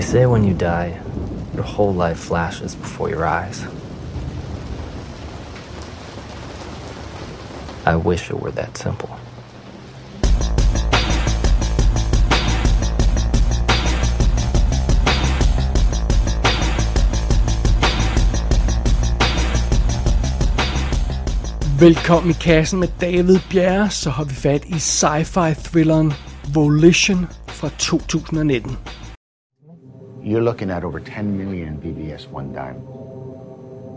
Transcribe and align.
They 0.00 0.06
say 0.06 0.24
when 0.24 0.44
you 0.44 0.54
die, 0.54 0.98
your 1.54 1.62
whole 1.62 1.92
life 1.92 2.16
flashes 2.16 2.74
before 2.74 3.10
your 3.10 3.26
eyes. 3.26 3.62
I 7.84 7.96
wish 7.96 8.30
it 8.30 8.40
were 8.40 8.50
that 8.52 8.78
simple. 8.78 9.10
Velkommen 21.78 22.30
i 22.30 22.32
kassen 22.32 22.80
med 22.80 22.88
David 23.00 23.38
Bjerre, 23.50 23.90
så 23.90 24.10
har 24.10 24.24
vi 24.24 24.34
fat 24.34 24.64
i 24.64 24.78
sci-fi 24.78 25.54
thrilleren 25.54 26.14
Volition 26.54 27.26
fra 27.46 27.68
2019. 27.68 28.78
You're 30.22 30.42
looking 30.42 30.70
at 30.70 30.84
over 30.84 31.00
10 31.00 31.38
million 31.38 31.78
BBS 31.80 32.28
one 32.28 32.52
dime. 32.52 32.82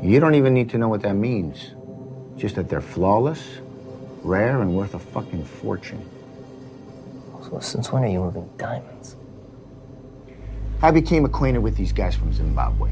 You 0.02 0.22
don't 0.22 0.36
even 0.36 0.54
need 0.54 0.70
to 0.70 0.78
know 0.78 0.88
what 0.88 1.02
that 1.02 1.16
means. 1.16 1.72
Just 2.38 2.56
that 2.56 2.70
they're 2.70 2.82
flawless, 2.82 3.60
rare, 4.24 4.62
and 4.62 4.74
worth 4.74 4.94
a 4.94 5.00
fucking 5.00 5.44
fortune. 5.44 6.04
So 7.44 7.60
since 7.60 7.92
when 7.92 8.04
are 8.04 8.08
you 8.08 8.20
moving 8.20 8.50
diamonds? 8.58 9.18
I 10.82 10.92
became 10.92 11.26
acquainted 11.26 11.60
with 11.60 11.76
these 11.76 11.92
guys 11.92 12.16
from 12.16 12.34
Zimbabwe. 12.34 12.92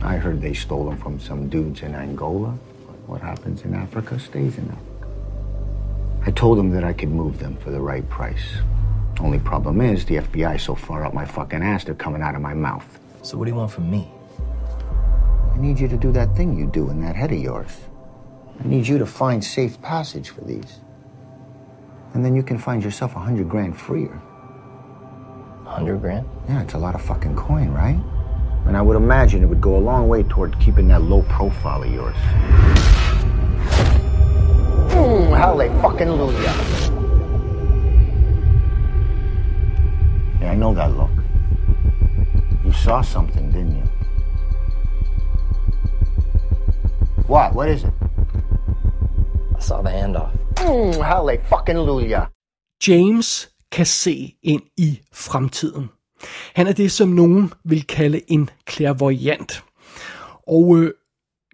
I 0.00 0.16
heard 0.16 0.40
they 0.40 0.54
stole 0.54 0.84
them 0.84 0.96
from 0.96 1.18
some 1.18 1.48
dudes 1.48 1.82
in 1.82 1.94
Angola. 1.94 2.56
But 2.86 2.96
what 3.08 3.20
happens 3.20 3.62
in 3.62 3.74
Africa 3.74 4.18
stays 4.18 4.58
in 4.58 4.68
Africa. 4.68 5.08
I 6.24 6.30
told 6.30 6.58
them 6.58 6.70
that 6.70 6.84
I 6.84 6.92
could 6.92 7.10
move 7.10 7.40
them 7.40 7.56
for 7.56 7.70
the 7.70 7.80
right 7.80 8.08
price. 8.08 8.58
Only 9.20 9.38
problem 9.40 9.80
is, 9.80 10.04
the 10.04 10.16
FBI 10.16 10.56
is 10.56 10.62
so 10.62 10.74
far 10.74 11.04
up 11.04 11.12
my 11.12 11.24
fucking 11.24 11.62
ass, 11.62 11.84
they're 11.84 11.94
coming 11.94 12.22
out 12.22 12.34
of 12.34 12.40
my 12.40 12.54
mouth. 12.54 12.86
So 13.22 13.36
what 13.36 13.46
do 13.46 13.50
you 13.50 13.56
want 13.56 13.72
from 13.72 13.90
me? 13.90 14.08
I 15.52 15.58
need 15.58 15.80
you 15.80 15.88
to 15.88 15.96
do 15.96 16.12
that 16.12 16.36
thing 16.36 16.56
you 16.56 16.66
do 16.66 16.90
in 16.90 17.00
that 17.00 17.16
head 17.16 17.32
of 17.32 17.38
yours. 17.38 17.76
I 18.62 18.68
need 18.68 18.86
you 18.86 18.96
to 18.98 19.06
find 19.06 19.42
safe 19.44 19.80
passage 19.82 20.30
for 20.30 20.42
these. 20.42 20.80
And 22.14 22.24
then 22.24 22.36
you 22.36 22.42
can 22.42 22.58
find 22.58 22.82
yourself 22.82 23.16
a 23.16 23.18
hundred 23.18 23.48
grand 23.48 23.76
freer. 23.78 24.20
A 25.66 25.70
Hundred 25.70 26.00
grand? 26.00 26.28
Yeah, 26.48 26.62
it's 26.62 26.74
a 26.74 26.78
lot 26.78 26.94
of 26.94 27.02
fucking 27.02 27.34
coin, 27.34 27.70
right? 27.70 28.00
And 28.66 28.76
I 28.76 28.82
would 28.82 28.96
imagine 28.96 29.42
it 29.42 29.46
would 29.46 29.60
go 29.60 29.76
a 29.76 29.78
long 29.78 30.08
way 30.08 30.22
toward 30.22 30.58
keeping 30.60 30.88
that 30.88 31.02
low 31.02 31.22
profile 31.22 31.82
of 31.82 31.92
yours. 31.92 32.16
Mm, 34.94 35.36
hallelujah. 35.36 36.87
Yeah, 40.40 40.52
I 40.52 40.54
know 40.54 40.74
that 40.74 40.90
look. 40.96 41.10
You 42.64 42.72
saw 42.72 43.02
something, 43.02 43.50
didn't 43.50 43.76
you? 43.76 43.84
What? 47.26 47.54
What 47.54 47.68
is 47.68 47.84
it? 47.84 47.92
I 49.56 49.60
saw 49.60 49.82
the 49.82 49.90
handoff. 49.90 50.30
Mm, 50.56 50.94
hallelujah. 51.02 52.28
James 52.80 53.48
kan 53.72 53.86
se 53.86 54.36
ind 54.42 54.62
i 54.76 55.00
fremtiden. 55.12 55.90
Han 56.54 56.66
er 56.66 56.72
det, 56.72 56.92
som 56.92 57.08
nogen 57.08 57.52
vil 57.64 57.86
kalde 57.86 58.20
en 58.32 58.50
clairvoyant. 58.70 59.64
Og 60.46 60.78
øh, 60.78 60.92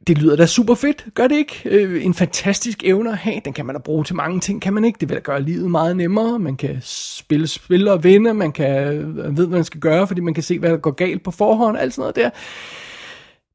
det 0.06 0.19
lyder 0.19 0.36
da 0.36 0.47
super 0.47 0.74
fedt, 0.74 1.05
gør 1.14 1.28
det 1.28 1.36
ikke? 1.36 1.62
Øh, 1.64 2.05
en 2.05 2.14
fantastisk 2.14 2.84
evne 2.84 3.10
at 3.10 3.19
have, 3.19 3.41
den 3.44 3.52
kan 3.52 3.66
man 3.66 3.74
da 3.74 3.80
bruge 3.80 4.05
til 4.05 4.16
mange 4.16 4.41
ting, 4.41 4.62
kan 4.62 4.72
man 4.72 4.84
ikke? 4.84 4.96
Det 5.00 5.08
vil 5.08 5.16
da 5.16 5.20
gøre 5.20 5.42
livet 5.42 5.70
meget 5.70 5.96
nemmere, 5.96 6.38
man 6.38 6.56
kan 6.56 6.78
spille 6.83 7.46
spil 7.46 7.88
og 7.88 8.05
vinde, 8.05 8.34
man 8.34 8.52
kan 8.52 9.06
man 9.14 9.36
ved, 9.36 9.46
hvad 9.46 9.58
man 9.58 9.64
skal 9.64 9.80
gøre, 9.80 10.06
fordi 10.06 10.20
man 10.20 10.34
kan 10.34 10.42
se, 10.42 10.58
hvad 10.58 10.70
der 10.70 10.77
går 10.77 10.91
galt 10.91 11.22
på 11.22 11.30
forhånd, 11.30 11.78
alt 11.78 11.94
sådan 11.94 12.02
noget 12.02 12.16
der. 12.16 12.30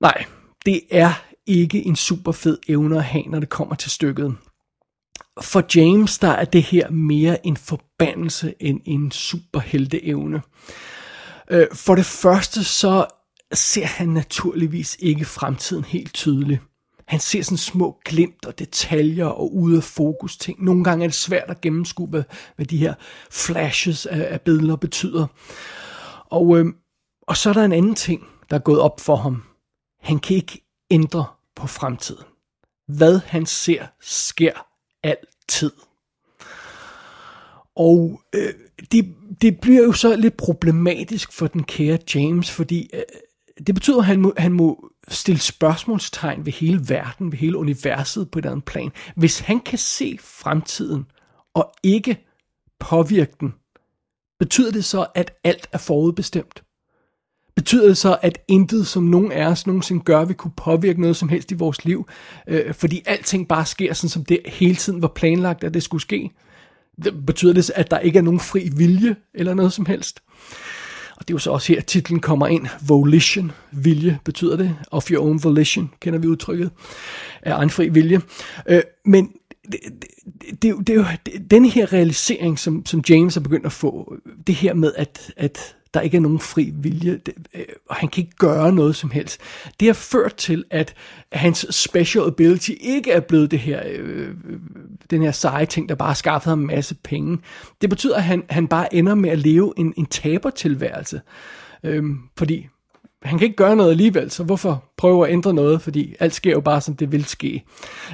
Nej, 0.02 0.26
det 0.66 0.82
er 0.92 1.24
ikke 1.48 1.86
en 1.86 1.96
super 1.96 2.32
fed 2.32 2.58
evne 2.68 2.98
at 2.98 3.04
have, 3.04 3.24
når 3.28 3.40
det 3.40 3.50
kommer 3.50 3.76
til 3.76 3.92
stykket. 3.92 4.36
For 5.42 5.64
James, 5.76 6.20
der 6.20 6.28
er 6.28 6.46
det 6.46 6.64
her 6.64 6.90
mere 6.90 7.48
en 7.48 7.58
forbandelse 7.58 8.54
end 8.60 8.80
en 8.86 9.12
superhelteevne. 9.12 10.42
Øh, 11.52 11.68
for 11.74 11.96
det 11.96 12.06
første 12.06 12.64
så 12.64 13.06
ser 13.54 13.86
han 13.86 14.10
naturligvis 14.10 14.98
ikke 15.00 15.26
fremtiden 15.26 15.84
helt 15.84 16.14
tydeligt. 16.14 16.62
Han 17.08 17.20
ser 17.20 17.44
sådan 17.44 17.58
små 17.58 18.02
glimt 18.06 18.46
og 18.46 18.60
detaljer 18.60 19.26
og 19.26 19.56
ude 19.56 19.78
af 19.78 19.84
fokus 19.84 20.38
ting. 20.38 20.64
Nogle 20.64 20.84
gange 20.84 21.04
er 21.04 21.08
det 21.08 21.16
svært 21.16 21.50
at 21.50 21.62
gennemskue, 21.62 22.08
hvad, 22.08 22.24
hvad 22.56 22.66
de 22.66 22.78
her 22.78 22.94
flashes 23.32 24.06
af, 24.06 24.28
af 24.34 24.42
billeder 24.42 24.76
betyder. 24.76 25.28
Og, 26.26 26.60
øh, 26.60 26.66
og 27.22 27.38
så 27.38 27.50
er 27.50 27.54
der 27.54 27.64
en 27.64 27.72
anden 27.72 27.96
ting, 27.96 28.28
der 28.50 28.56
er 28.56 28.60
gået 28.60 28.80
op 28.80 29.00
for 29.00 29.16
ham. 29.16 29.44
Han 30.02 30.20
kan 30.20 30.36
ikke 30.36 30.62
ændre 30.92 31.26
på 31.56 31.68
fremtiden. 31.68 32.24
Hvad 32.88 33.20
han 33.26 33.46
ser, 33.46 33.86
sker 34.02 34.68
altid. 35.04 35.72
Og 37.76 38.22
øh, 38.36 38.54
det, 38.92 39.16
det 39.42 39.60
bliver 39.60 39.84
jo 39.84 39.92
så 39.92 40.16
lidt 40.16 40.38
problematisk 40.38 41.32
for 41.32 41.48
den 41.48 41.64
kære 41.64 42.00
James, 42.16 42.52
fordi 42.52 42.90
øh, 42.94 43.02
det 43.68 43.76
betyder, 43.76 44.00
at 44.00 44.06
han 44.06 44.22
må, 44.22 44.34
han 44.38 44.54
må 44.54 44.90
stille 45.08 45.42
spørgsmålstegn 45.42 46.46
ved 46.46 46.54
hele 46.54 46.82
verden, 46.88 47.32
ved 47.32 47.40
hele 47.40 47.58
universet 47.58 48.32
på 48.32 48.40
et 48.40 48.46
andet 48.46 48.66
plan. 48.66 48.92
Hvis 49.16 49.40
han 49.40 49.60
kan 49.60 49.78
se 49.78 50.18
fremtiden 50.22 51.06
og 51.54 51.72
ikke 51.84 52.26
påvirke 52.80 53.34
den, 53.40 53.54
betyder 54.40 54.72
det 54.72 54.86
så, 54.86 55.06
at 55.16 55.34
alt 55.44 55.68
er 55.72 55.78
forudbestemt? 55.78 56.64
Betyder 57.56 57.88
det 57.88 57.98
så, 57.98 58.18
at 58.22 58.40
intet, 58.48 58.88
som 58.88 59.04
nogen 59.04 59.32
af 59.32 59.46
os 59.46 59.68
nogensinde 59.68 60.04
gør, 60.04 60.26
vil 60.26 60.36
kunne 60.36 60.54
påvirke 60.58 61.02
noget 61.02 61.16
som 61.16 61.30
helst 61.30 61.52
i 61.52 61.56
vores 61.56 61.86
liv? 61.86 62.08
Øh, 62.48 62.74
fordi 62.74 63.04
alting 63.06 63.48
bare 63.48 63.66
sker 63.66 63.94
sådan, 63.94 64.10
som 64.10 64.26
det 64.26 64.40
hele 64.46 64.76
tiden 64.76 65.02
var 65.02 65.08
planlagt, 65.08 65.64
at 65.64 65.74
det 65.74 65.84
skulle 65.84 66.02
ske? 66.02 66.32
Betyder 67.26 67.54
det, 67.54 67.72
at 67.76 67.92
der 67.92 68.00
ikke 68.00 68.20
er 68.20 68.24
nogen 68.24 68.40
fri 68.40 68.70
vilje 68.76 69.16
eller 69.34 69.54
noget 69.54 69.74
som 69.74 69.86
helst? 69.86 70.20
Og 71.20 71.28
det 71.28 71.34
er 71.34 71.36
jo 71.36 71.40
så 71.40 71.52
også 71.52 71.74
her, 71.74 71.82
titlen 71.82 72.20
kommer 72.20 72.48
ind. 72.48 72.68
Volition, 72.88 73.52
vilje, 73.72 74.20
betyder 74.26 74.58
det. 74.58 74.76
Of 74.92 75.12
your 75.12 75.26
own 75.26 75.40
volition, 75.44 75.92
kender 76.00 76.20
vi 76.20 76.28
udtrykket. 76.28 76.72
Er 77.42 77.56
egen 77.56 77.70
fri 77.70 77.90
vilje. 77.90 78.22
Øh, 78.68 78.82
men 79.06 79.32
det, 79.72 79.80
det, 80.62 80.62
det, 80.62 80.88
det 80.88 80.98
er 80.98 81.40
den 81.52 81.66
her 81.66 81.94
realisering, 81.94 82.60
som, 82.60 82.86
som 82.86 83.04
James 83.10 83.38
er 83.38 83.42
begyndt 83.42 83.66
at 83.66 83.72
få. 83.72 84.16
Det 84.48 84.56
her 84.56 84.74
med, 84.74 84.94
at, 84.98 85.34
at 85.38 85.76
der 85.94 86.02
ikke 86.02 86.18
er 86.18 86.22
nogen 86.22 86.40
fri 86.40 86.72
vilje, 86.74 87.18
det, 87.26 87.34
øh, 87.54 87.66
og 87.90 87.96
han 87.96 88.10
kan 88.10 88.24
ikke 88.24 88.36
gøre 88.36 88.74
noget 88.74 88.96
som 88.96 89.12
helst. 89.12 89.42
Det 89.80 89.88
har 89.88 89.94
ført 89.94 90.36
til, 90.36 90.66
at 90.70 90.94
hans 91.32 91.66
special 91.70 92.26
ability 92.28 92.72
ikke 92.82 93.12
er 93.12 93.20
blevet 93.20 93.52
det 93.52 93.60
her, 93.60 93.82
øh, 93.86 94.28
øh 94.28 94.60
den 95.10 95.22
her 95.22 95.32
seje 95.32 95.66
ting, 95.66 95.90
der 95.90 95.96
bare 95.96 96.10
har 96.10 96.14
skaffet 96.14 96.50
ham 96.50 96.60
en 96.60 96.68
masse 96.68 96.96
penge. 96.96 97.38
Det 97.82 97.90
betyder, 97.90 98.16
at 98.16 98.24
han, 98.24 98.44
han 98.50 98.68
bare 98.68 98.96
ender 98.96 99.16
med 99.16 99.30
at 99.30 99.40
leve 99.40 99.74
en, 99.78 99.94
en 99.98 100.06
tabertilværelse. 100.06 101.22
Øhm, 101.84 102.20
fordi 102.38 102.68
han 103.22 103.40
kan 103.40 103.46
ikke 103.46 103.56
gøre 103.56 103.76
noget 103.76 103.92
alligevel, 103.92 104.32
så 104.32 104.44
hvorfor 104.44 104.84
prøve 104.98 105.28
at 105.28 105.34
ændre 105.34 105.54
noget, 105.54 105.82
fordi 105.82 106.16
alt 106.20 106.36
sker 106.36 106.52
jo 106.52 106.60
bare, 106.60 106.82
som 106.82 106.96
det 106.96 107.12
vil 107.12 107.26
ske. 107.26 107.64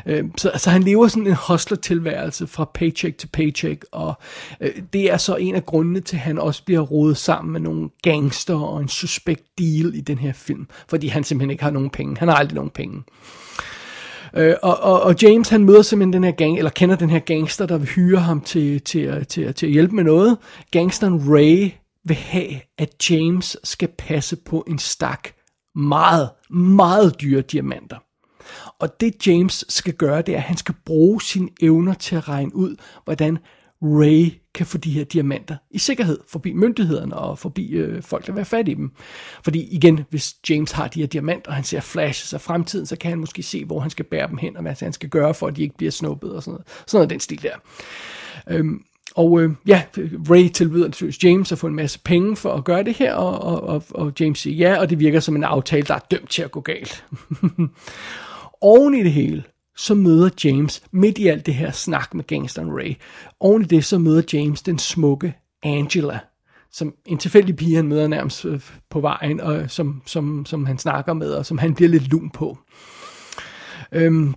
Øh, 0.05 0.23
så 0.37 0.49
altså, 0.49 0.69
han 0.69 0.83
lever 0.83 1.07
sådan 1.07 1.27
en 1.27 1.37
hustler-tilværelse 1.47 2.47
fra 2.47 2.71
paycheck 2.73 3.17
til 3.17 3.27
paycheck, 3.27 3.85
og 3.91 4.13
øh, 4.61 4.71
det 4.93 5.11
er 5.11 5.17
så 5.17 5.35
en 5.35 5.55
af 5.55 5.65
grundene 5.65 5.99
til, 5.99 6.15
at 6.15 6.21
han 6.21 6.39
også 6.39 6.63
bliver 6.63 6.79
rodet 6.79 7.17
sammen 7.17 7.53
med 7.53 7.59
nogle 7.59 7.89
gangster 8.03 8.59
og 8.59 8.81
en 8.81 8.87
suspekt 8.87 9.43
deal 9.57 9.95
i 9.95 10.01
den 10.01 10.17
her 10.17 10.33
film, 10.33 10.67
fordi 10.87 11.07
han 11.07 11.23
simpelthen 11.23 11.51
ikke 11.51 11.63
har 11.63 11.71
nogen 11.71 11.89
penge. 11.89 12.17
Han 12.17 12.27
har 12.27 12.35
aldrig 12.35 12.55
nogen 12.55 12.69
penge. 12.69 13.03
Øh, 14.33 14.55
og, 14.63 14.79
og, 14.79 15.01
og 15.01 15.15
James 15.21 15.49
han 15.49 15.63
møder 15.63 15.81
simpelthen 15.81 16.13
den 16.13 16.23
her 16.23 16.31
gang, 16.31 16.57
eller 16.57 16.71
kender 16.71 16.95
den 16.95 17.09
her 17.09 17.19
gangster, 17.19 17.65
der 17.65 17.77
vil 17.77 17.87
hyre 17.87 18.19
ham 18.19 18.41
til, 18.41 18.81
til, 18.81 19.25
til, 19.25 19.53
til 19.53 19.65
at 19.65 19.71
hjælpe 19.71 19.95
med 19.95 20.03
noget. 20.03 20.37
Gangsteren 20.71 21.35
Ray 21.35 21.71
vil 22.05 22.17
have, 22.17 22.61
at 22.77 23.09
James 23.09 23.57
skal 23.63 23.89
passe 23.97 24.35
på 24.35 24.63
en 24.67 24.79
stak 24.79 25.29
meget, 25.75 26.29
meget 26.49 27.21
dyre 27.21 27.41
diamanter. 27.41 27.97
Og 28.79 28.99
det 28.99 29.27
James 29.27 29.65
skal 29.69 29.93
gøre, 29.93 30.21
det 30.21 30.33
er, 30.33 30.37
at 30.37 30.43
han 30.43 30.57
skal 30.57 30.75
bruge 30.85 31.21
sine 31.21 31.49
evner 31.61 31.93
til 31.93 32.15
at 32.15 32.29
regne 32.29 32.55
ud, 32.55 32.75
hvordan 33.03 33.37
Ray 33.81 34.31
kan 34.53 34.65
få 34.65 34.77
de 34.77 34.91
her 34.91 35.03
diamanter 35.03 35.55
i 35.71 35.77
sikkerhed 35.77 36.19
forbi 36.27 36.53
myndighederne 36.53 37.17
og 37.17 37.39
forbi 37.39 37.69
øh, 37.69 38.03
folk, 38.03 38.27
der 38.27 38.31
vil 38.31 38.39
have 38.39 38.45
fat 38.45 38.67
i 38.67 38.73
dem. 38.73 38.91
Fordi 39.43 39.75
igen, 39.75 40.05
hvis 40.09 40.35
James 40.49 40.71
har 40.71 40.87
de 40.87 40.99
her 40.99 41.07
diamanter, 41.07 41.49
og 41.49 41.55
han 41.55 41.63
ser 41.63 41.79
flashes 41.79 42.33
af 42.33 42.41
fremtiden, 42.41 42.85
så 42.85 42.95
kan 42.97 43.09
han 43.09 43.19
måske 43.19 43.43
se, 43.43 43.65
hvor 43.65 43.79
han 43.79 43.89
skal 43.89 44.05
bære 44.05 44.27
dem 44.27 44.37
hen, 44.37 44.55
og 44.55 44.61
hvad 44.61 44.75
han 44.79 44.93
skal 44.93 45.09
gøre, 45.09 45.33
for 45.33 45.47
at 45.47 45.55
de 45.55 45.61
ikke 45.61 45.77
bliver 45.77 45.91
snuppet 45.91 46.35
og 46.35 46.43
sådan 46.43 46.51
noget. 46.51 46.67
Sådan 46.87 46.97
noget 46.97 47.09
den 47.09 47.19
stil 47.19 47.41
der. 47.41 47.55
Øhm, 48.49 48.83
og 49.15 49.41
øh, 49.41 49.51
ja, 49.67 49.83
Ray 50.29 50.49
tilbyder 50.49 51.17
James 51.23 51.51
at 51.51 51.57
få 51.57 51.67
en 51.67 51.75
masse 51.75 51.99
penge 51.99 52.35
for 52.35 52.53
at 52.53 52.63
gøre 52.63 52.83
det 52.83 52.93
her, 52.93 53.13
og, 53.13 53.41
og, 53.41 53.63
og, 53.63 53.83
og 53.89 54.13
James 54.19 54.39
siger 54.39 54.69
ja, 54.69 54.79
og 54.79 54.89
det 54.89 54.99
virker 54.99 55.19
som 55.19 55.35
en 55.35 55.43
aftale, 55.43 55.85
der 55.85 55.93
er 55.93 55.99
dømt 56.11 56.29
til 56.29 56.41
at 56.41 56.51
gå 56.51 56.61
galt. 56.61 57.05
Oven 58.61 58.93
i 58.93 59.03
det 59.03 59.11
hele, 59.11 59.43
så 59.77 59.95
møder 59.95 60.29
James, 60.43 60.83
midt 60.91 61.17
i 61.17 61.27
alt 61.27 61.45
det 61.45 61.53
her 61.53 61.71
snak 61.71 62.13
med 62.13 62.27
gangsteren 62.27 62.71
Ray, 62.71 62.95
oven 63.39 63.61
i 63.61 63.65
det, 63.65 63.85
så 63.85 63.97
møder 63.97 64.21
James 64.33 64.61
den 64.61 64.79
smukke 64.79 65.33
Angela, 65.63 66.19
som 66.71 66.93
en 67.05 67.17
tilfældig 67.17 67.55
pige, 67.55 67.75
han 67.75 67.87
møder 67.87 68.07
nærmest 68.07 68.45
øh, 68.45 68.61
på 68.89 68.99
vejen, 68.99 69.41
og 69.41 69.71
som, 69.71 70.01
som, 70.05 70.45
som 70.45 70.65
han 70.65 70.77
snakker 70.77 71.13
med, 71.13 71.31
og 71.31 71.45
som 71.45 71.57
han 71.57 71.75
bliver 71.75 71.89
lidt 71.89 72.11
lun 72.11 72.29
på. 72.29 72.57
Øhm, 73.91 74.35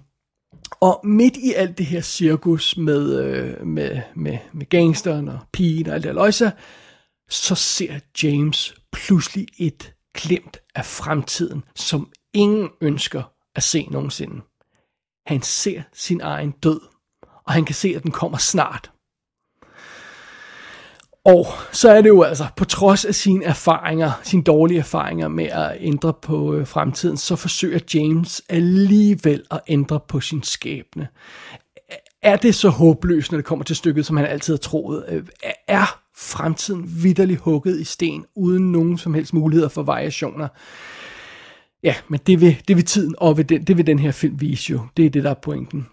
og 0.81 1.01
midt 1.05 1.37
i 1.37 1.53
alt 1.53 1.79
det 1.79 1.87
her 1.87 2.01
cirkus 2.01 2.77
med, 2.77 3.25
øh, 3.25 3.67
med, 3.67 4.01
med, 4.15 4.39
med 4.53 4.69
gangsteren 4.69 5.29
og 5.29 5.39
pigen 5.53 5.89
og 5.89 5.95
alt 5.95 6.05
det 6.05 6.15
løjse, 6.15 6.53
så 7.29 7.55
ser 7.55 8.01
James 8.23 8.75
pludselig 8.93 9.47
et 9.59 9.93
glimt 10.15 10.57
af 10.75 10.85
fremtiden, 10.85 11.65
som 11.77 12.13
ingen 12.33 12.69
ønsker 12.81 13.23
at 13.55 13.63
se 13.63 13.87
nogensinde. 13.91 14.43
Han 15.27 15.43
ser 15.43 15.83
sin 15.93 16.21
egen 16.21 16.51
død, 16.51 16.81
og 17.23 17.53
han 17.53 17.65
kan 17.65 17.75
se, 17.75 17.93
at 17.97 18.03
den 18.03 18.11
kommer 18.11 18.39
snart. 18.39 18.91
Og 21.29 21.47
så 21.73 21.91
er 21.91 22.01
det 22.01 22.09
jo 22.09 22.23
altså, 22.23 22.47
på 22.57 22.65
trods 22.65 23.05
af 23.05 23.15
sine 23.15 23.45
erfaringer, 23.45 24.11
sine 24.23 24.43
dårlige 24.43 24.79
erfaringer 24.79 25.29
med 25.29 25.45
at 25.45 25.77
ændre 25.81 26.13
på 26.23 26.55
øh, 26.55 26.67
fremtiden, 26.67 27.17
så 27.17 27.37
forsøger 27.37 27.79
James 27.95 28.43
alligevel 28.49 29.43
at 29.51 29.61
ændre 29.69 30.01
på 30.09 30.21
sin 30.21 30.43
skæbne. 30.43 31.09
Er 32.23 32.37
det 32.37 32.55
så 32.55 32.69
håbløst, 32.69 33.33
når 33.33 33.39
det 33.39 33.45
kommer 33.45 33.65
til 33.65 33.77
stykket, 33.77 34.07
som 34.07 34.17
han 34.17 34.27
altid 34.27 34.53
har 34.55 34.59
troet? 34.59 35.05
Øh, 35.09 35.23
er 35.69 36.01
fremtiden 36.17 36.91
vidderligt 37.03 37.41
hugget 37.41 37.81
i 37.81 37.85
sten, 37.85 38.25
uden 38.35 38.73
nogen 38.73 38.99
som 38.99 39.15
helst 39.15 39.35
muligheder 39.35 39.69
for 39.69 39.83
variationer? 39.83 40.49
Ja, 41.83 41.95
men 42.09 42.21
det 42.27 42.41
vil, 42.41 42.63
det 42.69 42.77
vil 42.77 42.85
tiden, 42.85 43.15
og 43.19 43.37
det, 43.37 43.69
det 43.69 43.77
vil 43.77 43.87
den 43.87 43.99
her 43.99 44.13
film 44.13 44.41
vise 44.41 44.73
jo. 44.73 44.81
Det 44.97 45.07
er 45.07 45.11
det, 45.11 45.25
der 45.25 45.31
er 45.31 45.35
pointen. 45.43 45.87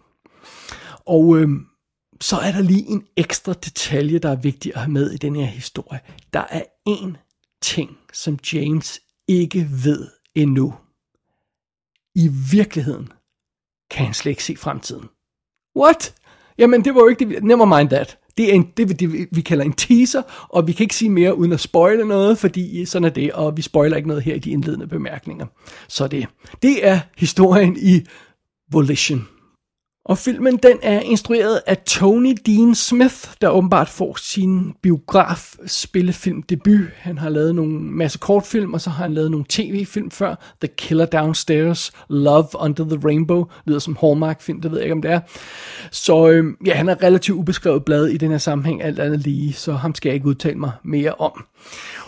Og 1.06 1.38
øh, 1.38 1.50
så 2.22 2.38
er 2.38 2.52
der 2.52 2.62
lige 2.62 2.88
en 2.88 3.06
ekstra 3.18 3.54
detalje, 3.54 4.20
der 4.20 4.30
er 4.30 4.36
vigtig 4.36 4.72
at 4.76 4.82
have 4.82 4.92
med 4.92 5.12
i 5.12 5.18
den 5.18 5.36
her 5.36 5.46
historie. 5.46 6.00
Der 6.34 6.44
er 6.50 6.64
en 6.86 7.18
ting, 7.62 7.98
som 8.14 8.40
James 8.54 9.00
ikke 9.28 9.70
ved 9.84 10.08
endnu. 10.36 10.74
I 12.16 12.30
virkeligheden 12.52 13.10
kan 13.92 14.06
han 14.06 14.14
slet 14.14 14.30
ikke 14.30 14.44
se 14.44 14.56
fremtiden. 14.56 15.06
What? 15.78 16.16
Jamen, 16.58 16.86
det 16.86 16.96
var 16.96 17.02
jo 17.02 17.08
ikke 17.08 17.30
det. 17.30 17.44
Never 17.44 17.78
mind 17.78 17.90
that. 17.90 18.18
Det 18.38 18.50
er 18.50 18.54
en, 18.54 18.72
det, 18.78 19.00
det, 19.00 19.28
vi 19.32 19.42
kalder 19.42 19.66
en 19.66 19.74
teaser, 19.74 20.22
og 20.50 20.68
vi 20.68 20.74
kan 20.74 20.84
ikke 20.84 20.96
sige 20.96 21.10
mere 21.10 21.38
uden 21.38 21.52
at 21.52 21.60
spoile 21.60 22.06
noget, 22.06 22.38
fordi 22.38 22.86
sådan 22.86 23.04
er 23.04 23.10
det, 23.10 23.32
og 23.32 23.58
vi 23.58 23.62
spoiler 23.62 23.98
ikke 23.98 24.08
noget 24.08 24.24
her 24.24 24.36
i 24.36 24.40
de 24.40 24.52
indledende 24.52 24.88
bemærkninger. 24.88 25.46
Så 25.88 26.08
det, 26.08 26.28
det 26.62 26.88
er 26.88 27.00
historien 27.18 27.78
i 27.80 28.02
Volition. 28.72 29.28
Og 30.06 30.18
filmen 30.18 30.58
den 30.58 30.78
er 30.82 31.00
instrueret 31.00 31.62
af 31.68 31.78
Tony 31.78 32.38
Dean 32.46 32.76
Smith, 32.76 33.16
der 33.42 33.50
åbenbart 33.50 33.90
får 33.90 34.16
sin 34.20 34.74
biograf 34.82 35.56
spillefilm 35.66 36.44
debut. 36.44 36.82
Han 36.96 37.18
har 37.18 37.30
lavet 37.30 37.56
nogle 37.56 37.80
masse 37.80 38.20
kortfilm, 38.20 38.74
og 38.74 38.82
så 38.82 38.90
har 38.90 39.04
han 39.04 39.14
lavet 39.14 39.32
nogle 39.32 39.46
tv-film 39.50 40.12
før. 40.12 40.36
The 40.62 40.68
Killer 40.78 41.06
Downstairs, 41.06 41.92
Love 42.10 42.48
Under 42.54 42.84
the 42.84 43.08
Rainbow, 43.08 43.46
lyder 43.66 43.80
som 43.80 43.98
Hallmark-film, 44.02 44.62
det 44.62 44.72
ved 44.72 44.78
jeg 44.78 44.86
ikke 44.86 44.94
om 44.94 45.02
det 45.02 45.12
er. 45.12 45.20
Så 45.92 46.30
øh, 46.30 46.54
ja, 46.66 46.74
han 46.74 46.90
er 46.90 47.04
relativt 47.04 47.38
ubeskrevet 47.38 47.86
blad 47.86 48.08
i 48.08 48.18
den 48.18 48.32
her 48.32 48.38
sammenhæng, 48.38 48.84
alt 48.84 49.00
andet 49.00 49.20
lige, 49.20 49.54
så 49.54 49.74
ham 49.74 49.96
skal 49.96 50.10
jeg 50.10 50.16
ikke 50.16 50.28
udtale 50.28 50.58
mig 50.58 50.72
mere 50.84 51.14
om. 51.14 51.46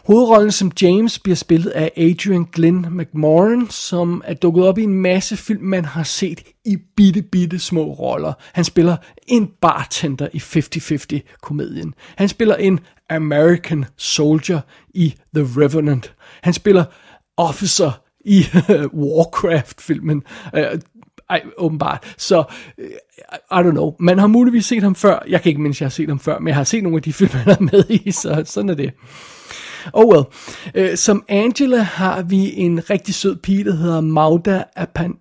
Hovedrollen 0.07 0.51
som 0.51 0.71
James 0.81 1.19
bliver 1.19 1.35
spillet 1.35 1.69
af 1.69 1.91
Adrian 1.97 2.45
Glenn 2.53 2.87
McMorran, 2.97 3.69
som 3.69 4.21
er 4.25 4.33
dukket 4.33 4.67
op 4.67 4.77
i 4.77 4.83
en 4.83 4.93
masse 4.93 5.37
film, 5.37 5.63
man 5.63 5.85
har 5.85 6.03
set 6.03 6.43
i 6.65 6.77
bitte, 6.95 7.21
bitte 7.21 7.59
små 7.59 7.83
roller. 7.83 8.33
Han 8.53 8.63
spiller 8.63 8.97
en 9.27 9.49
bartender 9.61 10.27
i 10.33 10.37
50-50-komedien. 10.37 11.93
Han 12.15 12.29
spiller 12.29 12.55
en 12.55 12.79
American 13.09 13.85
Soldier 13.97 14.59
i 14.89 15.15
The 15.35 15.61
Revenant. 15.61 16.13
Han 16.41 16.53
spiller 16.53 16.83
officer 17.37 18.01
i 18.25 18.45
Warcraft-filmen. 19.03 20.23
Øh, 20.55 20.65
ej, 21.29 21.41
åbenbart. 21.57 22.13
Så, 22.17 22.43
øh, 22.77 22.89
I 23.51 23.61
don't 23.67 23.71
know. 23.71 23.95
Man 23.99 24.19
har 24.19 24.27
muligvis 24.27 24.65
set 24.65 24.83
ham 24.83 24.95
før. 24.95 25.19
Jeg 25.27 25.41
kan 25.41 25.49
ikke 25.49 25.61
mindst, 25.61 25.81
jeg 25.81 25.85
har 25.85 25.91
set 25.91 26.09
ham 26.09 26.19
før, 26.19 26.39
men 26.39 26.47
jeg 26.47 26.55
har 26.55 26.63
set 26.63 26.83
nogle 26.83 26.97
af 26.97 27.01
de 27.01 27.13
film, 27.13 27.31
han 27.31 27.49
er 27.49 27.61
med 27.71 27.83
i, 27.89 28.11
så 28.11 28.43
sådan 28.45 28.69
er 28.69 28.75
det. 28.75 28.93
Oh 29.93 30.05
well. 30.13 30.25
Uh, 30.91 30.95
som 30.95 31.23
Angela 31.27 31.81
har 31.81 32.21
vi 32.21 32.53
en 32.55 32.89
rigtig 32.89 33.15
sød 33.15 33.35
pige, 33.35 33.63
der 33.63 33.75
hedder 33.75 34.01
Magda 34.01 34.63
Apan 34.75 35.17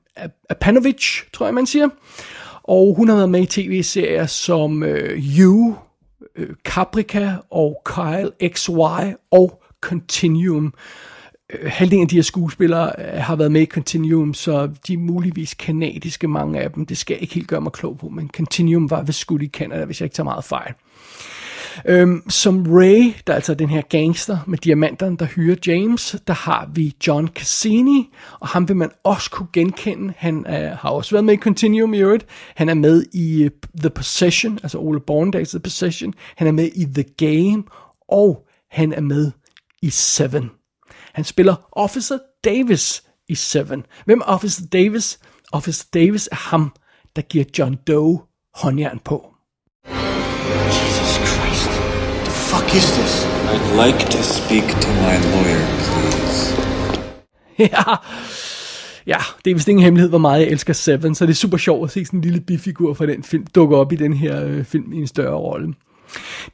Apanovic, 0.51 1.31
tror 1.33 1.47
jeg 1.47 1.55
man 1.55 1.67
siger. 1.67 1.89
Og 2.63 2.95
hun 2.97 3.09
har 3.09 3.17
været 3.17 3.31
med 3.31 3.43
i 3.43 3.47
tv-serier 3.47 4.27
som 4.27 4.83
øh, 4.83 5.39
You, 5.39 5.75
øh, 6.37 6.49
Caprica 6.65 7.37
og 7.51 7.83
Kyle 7.85 8.31
XY 8.55 8.71
og 9.31 9.63
Continuum. 9.81 10.75
Øh, 11.53 11.71
halvdelen 11.71 12.03
af 12.03 12.09
de 12.09 12.17
her 12.17 12.23
skuespillere 12.23 12.93
øh, 12.99 13.21
har 13.23 13.37
været 13.37 13.53
med 13.53 13.61
i 13.61 13.67
Continuum, 13.67 14.35
så 14.35 14.71
de 14.87 14.93
er 14.93 14.99
muligvis 14.99 15.55
kanadiske, 15.55 16.29
mange 16.29 16.61
af 16.61 16.73
dem. 16.73 16.87
Det 16.87 16.99
skal 16.99 17.15
jeg 17.15 17.23
ikke 17.23 17.35
helt 17.35 17.49
gøre 17.49 17.61
mig 17.61 17.73
klog 17.73 17.99
på, 17.99 18.09
men 18.09 18.31
Continuum 18.37 18.91
var 18.91 19.03
ved 19.03 19.13
skudt 19.13 19.43
i 19.43 19.49
Canada, 19.49 19.85
hvis 19.85 20.01
jeg 20.01 20.07
ikke 20.07 20.15
tager 20.15 20.25
meget 20.25 20.45
fejl. 20.45 20.73
Øhm, 21.85 22.31
som 22.31 22.67
Ray, 22.69 23.15
der 23.27 23.33
er 23.33 23.35
altså 23.35 23.55
den 23.55 23.69
her 23.69 23.81
gangster 23.81 24.39
med 24.47 24.59
diamanterne, 24.59 25.17
der 25.17 25.25
hyrer 25.25 25.57
James, 25.67 26.17
der 26.27 26.35
har 26.35 26.71
vi 26.75 26.97
John 27.07 27.29
Cassini, 27.29 28.09
og 28.41 28.49
ham 28.49 28.69
vil 28.69 28.77
man 28.77 28.91
også 29.05 29.31
kunne 29.31 29.49
genkende. 29.53 30.15
Han 30.17 30.47
øh, 30.49 30.71
har 30.79 30.91
også 30.91 31.11
været 31.11 31.25
med 31.25 31.35
i 31.35 31.37
Continuum 31.37 31.95
i 31.95 31.99
øvrigt. 31.99 32.27
Han 32.55 32.69
er 32.69 32.75
med 32.75 33.05
i 33.15 33.45
uh, 33.45 33.51
The 33.81 33.91
Possession, 33.91 34.59
altså 34.63 34.79
Ole 34.79 35.01
Borndags 35.01 35.51
The 35.51 35.61
Possession. 35.61 36.15
Han 36.37 36.47
er 36.47 36.53
med 36.53 36.71
i 36.75 36.85
The 36.85 37.05
Game, 37.19 37.65
og 38.09 38.47
han 38.71 38.93
er 38.93 39.01
med 39.01 39.33
i 39.83 39.91
Seven. 39.91 40.51
Han 41.13 41.25
spiller 41.25 41.69
Officer 41.73 42.19
Davis 42.45 43.03
i 43.29 43.35
Seven. 43.35 43.85
Hvem 44.05 44.21
er 44.21 44.25
Officer 44.25 44.67
Davis? 44.73 45.19
Officer 45.53 45.85
Davis 45.95 46.29
er 46.33 46.37
ham, 46.37 46.73
der 47.17 47.23
giver 47.23 47.45
John 47.59 47.77
Doe 47.87 48.19
håndjern 48.55 49.01
på. 49.05 49.36
This? 52.85 53.25
I'd 53.25 53.87
like 53.87 53.99
to 54.11 54.23
speak 54.23 54.65
to 54.81 54.89
my 54.89 55.17
lawyer, 55.33 55.67
please. 55.87 56.57
ja, 57.59 57.97
ja, 59.07 59.19
det 59.45 59.51
er 59.51 59.55
vist 59.55 59.69
ingen 59.69 59.85
hemmelighed, 59.85 60.09
hvor 60.09 60.19
meget 60.19 60.41
jeg 60.41 60.49
elsker 60.49 60.73
Seven, 60.73 61.15
så 61.15 61.27
det 61.27 61.31
er 61.31 61.37
super 61.37 61.57
sjovt 61.57 61.85
at 61.85 61.91
se 61.91 62.05
sådan 62.05 62.19
en 62.19 62.25
lille 62.25 62.41
bifigur 62.41 62.95
fra 62.95 63.07
den 63.07 63.23
film 63.23 63.47
dukke 63.55 63.77
op 63.77 63.93
i 63.93 63.97
den 63.97 64.13
her 64.13 64.45
øh, 64.45 64.65
film 64.65 64.93
i 64.93 64.97
en 64.97 65.07
større 65.07 65.37
rolle. 65.37 65.75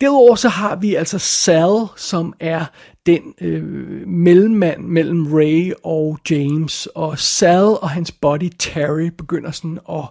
Derudover 0.00 0.34
så 0.34 0.48
har 0.48 0.76
vi 0.76 0.94
altså 0.94 1.18
Sal, 1.18 1.86
som 1.96 2.34
er 2.40 2.64
den 3.06 3.22
øh, 3.40 3.62
mellemmand 4.08 4.84
mellem 4.84 5.26
Ray 5.32 5.72
og 5.84 6.18
James, 6.30 6.88
og 6.94 7.18
Sal 7.18 7.64
og 7.64 7.90
hans 7.90 8.12
body 8.12 8.50
Terry 8.58 9.10
begynder 9.18 9.50
sådan 9.50 9.78
at 9.88 10.04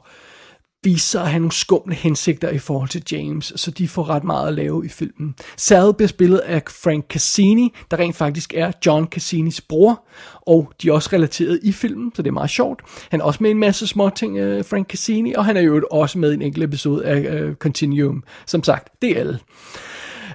vise 0.83 1.07
sig 1.07 1.21
at 1.21 1.29
have 1.29 1.39
nogle 1.39 1.51
skumle 1.51 1.95
hensigter 1.95 2.49
i 2.49 2.57
forhold 2.57 2.89
til 2.89 3.03
James, 3.11 3.53
så 3.55 3.71
de 3.71 3.87
får 3.87 4.09
ret 4.09 4.23
meget 4.23 4.47
at 4.47 4.53
lave 4.53 4.85
i 4.85 4.89
filmen. 4.89 5.35
Sal 5.57 5.93
bliver 5.93 6.07
spillet 6.07 6.37
af 6.37 6.63
Frank 6.67 7.05
Cassini, 7.09 7.73
der 7.91 7.99
rent 7.99 8.15
faktisk 8.15 8.53
er 8.53 8.71
John 8.85 9.07
Cassinis 9.07 9.61
bror, 9.61 10.05
og 10.41 10.71
de 10.81 10.89
er 10.89 10.93
også 10.93 11.09
relateret 11.13 11.59
i 11.63 11.71
filmen, 11.71 12.11
så 12.15 12.21
det 12.21 12.27
er 12.27 12.33
meget 12.33 12.49
sjovt. 12.49 12.81
Han 13.09 13.21
er 13.21 13.25
også 13.25 13.43
med 13.43 13.49
i 13.49 13.51
en 13.51 13.59
masse 13.59 13.87
små 13.87 14.09
ting, 14.09 14.37
øh, 14.37 14.65
Frank 14.65 14.87
Cassini, 14.87 15.33
og 15.33 15.45
han 15.45 15.57
er 15.57 15.61
jo 15.61 15.87
også 15.91 16.19
med 16.19 16.31
i 16.31 16.33
en 16.33 16.41
enkelt 16.41 16.63
episode 16.63 17.05
af 17.05 17.19
øh, 17.19 17.55
Continuum. 17.55 18.23
Som 18.45 18.63
sagt, 18.63 18.89
det 19.01 19.11
er 19.11 19.19
alle. 19.19 19.39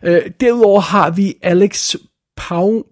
Øh, 0.03 0.23
derudover 0.41 0.81
har 0.81 1.11
vi 1.11 1.35
Alex 1.43 1.95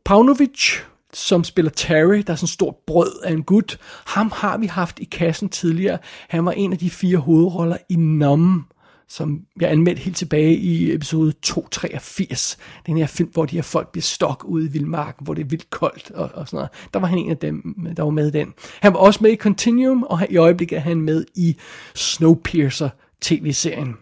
Paunovic, 0.04 0.80
som 1.14 1.44
spiller 1.44 1.70
Terry, 1.70 2.22
der 2.26 2.32
er 2.32 2.36
sådan 2.36 2.44
en 2.44 2.48
stor 2.48 2.82
brød 2.86 3.20
af 3.24 3.32
en 3.32 3.42
gut. 3.42 3.78
Ham 4.06 4.32
har 4.34 4.58
vi 4.58 4.66
haft 4.66 4.98
i 4.98 5.04
kassen 5.04 5.48
tidligere. 5.48 5.98
Han 6.28 6.44
var 6.44 6.52
en 6.52 6.72
af 6.72 6.78
de 6.78 6.90
fire 6.90 7.18
hovedroller 7.18 7.76
i 7.88 7.96
Numb, 7.96 8.64
som 9.08 9.40
jeg 9.60 9.70
anmeldte 9.70 10.02
helt 10.02 10.16
tilbage 10.16 10.56
i 10.56 10.92
episode 10.92 11.32
283. 11.32 12.58
Den 12.86 12.96
her 12.96 13.06
film, 13.06 13.30
hvor 13.32 13.44
de 13.44 13.56
her 13.56 13.62
folk 13.62 13.92
bliver 13.92 14.02
stok 14.02 14.44
ude 14.44 14.66
i 14.66 14.68
vildmarken, 14.68 15.24
hvor 15.24 15.34
det 15.34 15.44
er 15.44 15.48
vildt 15.48 15.70
koldt 15.70 16.10
og, 16.10 16.30
og 16.34 16.48
sådan 16.48 16.56
noget. 16.56 16.70
Der 16.94 17.00
var 17.00 17.06
han 17.06 17.18
en 17.18 17.30
af 17.30 17.36
dem, 17.36 17.76
der 17.96 18.02
var 18.02 18.10
med 18.10 18.28
i 18.28 18.30
den. 18.30 18.52
Han 18.80 18.92
var 18.92 18.98
også 18.98 19.18
med 19.22 19.30
i 19.30 19.36
Continuum, 19.36 20.02
og 20.02 20.26
i 20.30 20.36
øjeblikket 20.36 20.76
er 20.76 20.80
han 20.80 21.00
med 21.00 21.24
i 21.34 21.56
Snowpiercer 21.94 22.88
tv-serien. 23.22 23.94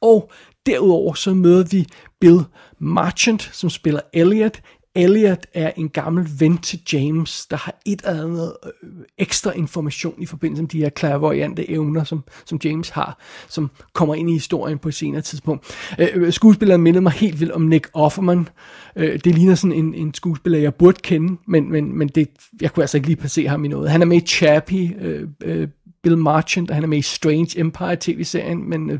Og 0.00 0.30
derudover 0.66 1.14
så 1.14 1.34
møder 1.34 1.64
vi 1.64 1.86
Bill 2.20 2.40
Marchant, 2.78 3.50
som 3.52 3.70
spiller 3.70 4.00
Elliot. 4.12 4.60
Elliot 4.94 5.46
er 5.54 5.72
en 5.76 5.88
gammel 5.88 6.28
ven 6.38 6.58
til 6.58 6.80
James, 6.92 7.46
der 7.46 7.56
har 7.56 7.80
et 7.86 8.02
eller 8.06 8.24
andet 8.24 8.56
øh, 8.64 8.90
ekstra 9.18 9.52
information 9.52 10.14
i 10.18 10.26
forbindelse 10.26 10.62
med 10.62 10.70
de 10.70 10.78
her 10.78 10.90
clairvoyante 10.98 11.70
evner, 11.70 12.04
som, 12.04 12.24
som 12.44 12.60
James 12.64 12.88
har, 12.88 13.18
som 13.48 13.70
kommer 13.92 14.14
ind 14.14 14.30
i 14.30 14.32
historien 14.32 14.78
på 14.78 14.88
et 14.88 14.94
senere 14.94 15.20
tidspunkt. 15.20 15.76
Øh, 15.98 16.08
øh, 16.14 16.32
skuespilleren 16.32 16.82
mindede 16.82 17.02
mig 17.02 17.12
helt 17.12 17.40
vildt 17.40 17.52
om 17.52 17.62
Nick 17.62 17.90
Offerman. 17.94 18.48
Øh, 18.96 19.20
det 19.24 19.34
ligner 19.34 19.54
sådan 19.54 19.72
en, 19.72 19.94
en 19.94 20.14
skuespiller, 20.14 20.58
jeg 20.58 20.74
burde 20.74 21.00
kende, 21.02 21.40
men, 21.46 21.72
men, 21.72 21.98
men 21.98 22.08
det, 22.08 22.28
jeg 22.60 22.72
kunne 22.72 22.82
altså 22.82 22.96
ikke 22.96 23.08
lige 23.08 23.16
placere 23.16 23.48
ham 23.48 23.64
i 23.64 23.68
noget. 23.68 23.90
Han 23.90 24.02
er 24.02 24.06
med 24.06 24.16
i 24.16 24.26
Chappie, 24.26 24.96
øh, 25.00 25.28
øh, 25.42 25.68
Bill 26.02 26.18
Marchant, 26.18 26.70
og 26.70 26.76
han 26.76 26.84
er 26.84 26.88
med 26.88 26.98
i 26.98 27.02
Strange 27.02 27.60
Empire 27.60 27.96
tv-serien, 28.00 28.68
men 28.68 28.90
øh, 28.90 28.98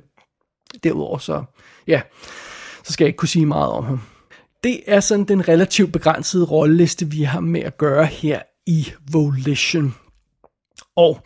derudover 0.85 1.19
så, 1.19 1.43
ja, 1.87 2.01
så 2.85 2.93
skal 2.93 3.05
jeg 3.05 3.09
ikke 3.09 3.17
kunne 3.17 3.29
sige 3.29 3.47
meget 3.47 3.73
om 3.73 3.85
ham 3.85 4.01
det 4.65 4.81
er 4.87 5.01
sådan 5.01 5.25
den 5.25 5.49
relativt 5.49 5.93
begrænsede 5.93 6.45
rolleliste, 6.45 7.11
vi 7.11 7.23
har 7.23 7.41
med 7.41 7.61
at 7.61 7.79
gøre 7.79 8.07
her 8.07 8.43
i 8.67 8.89
Volition. 9.13 9.95
Og 10.97 11.21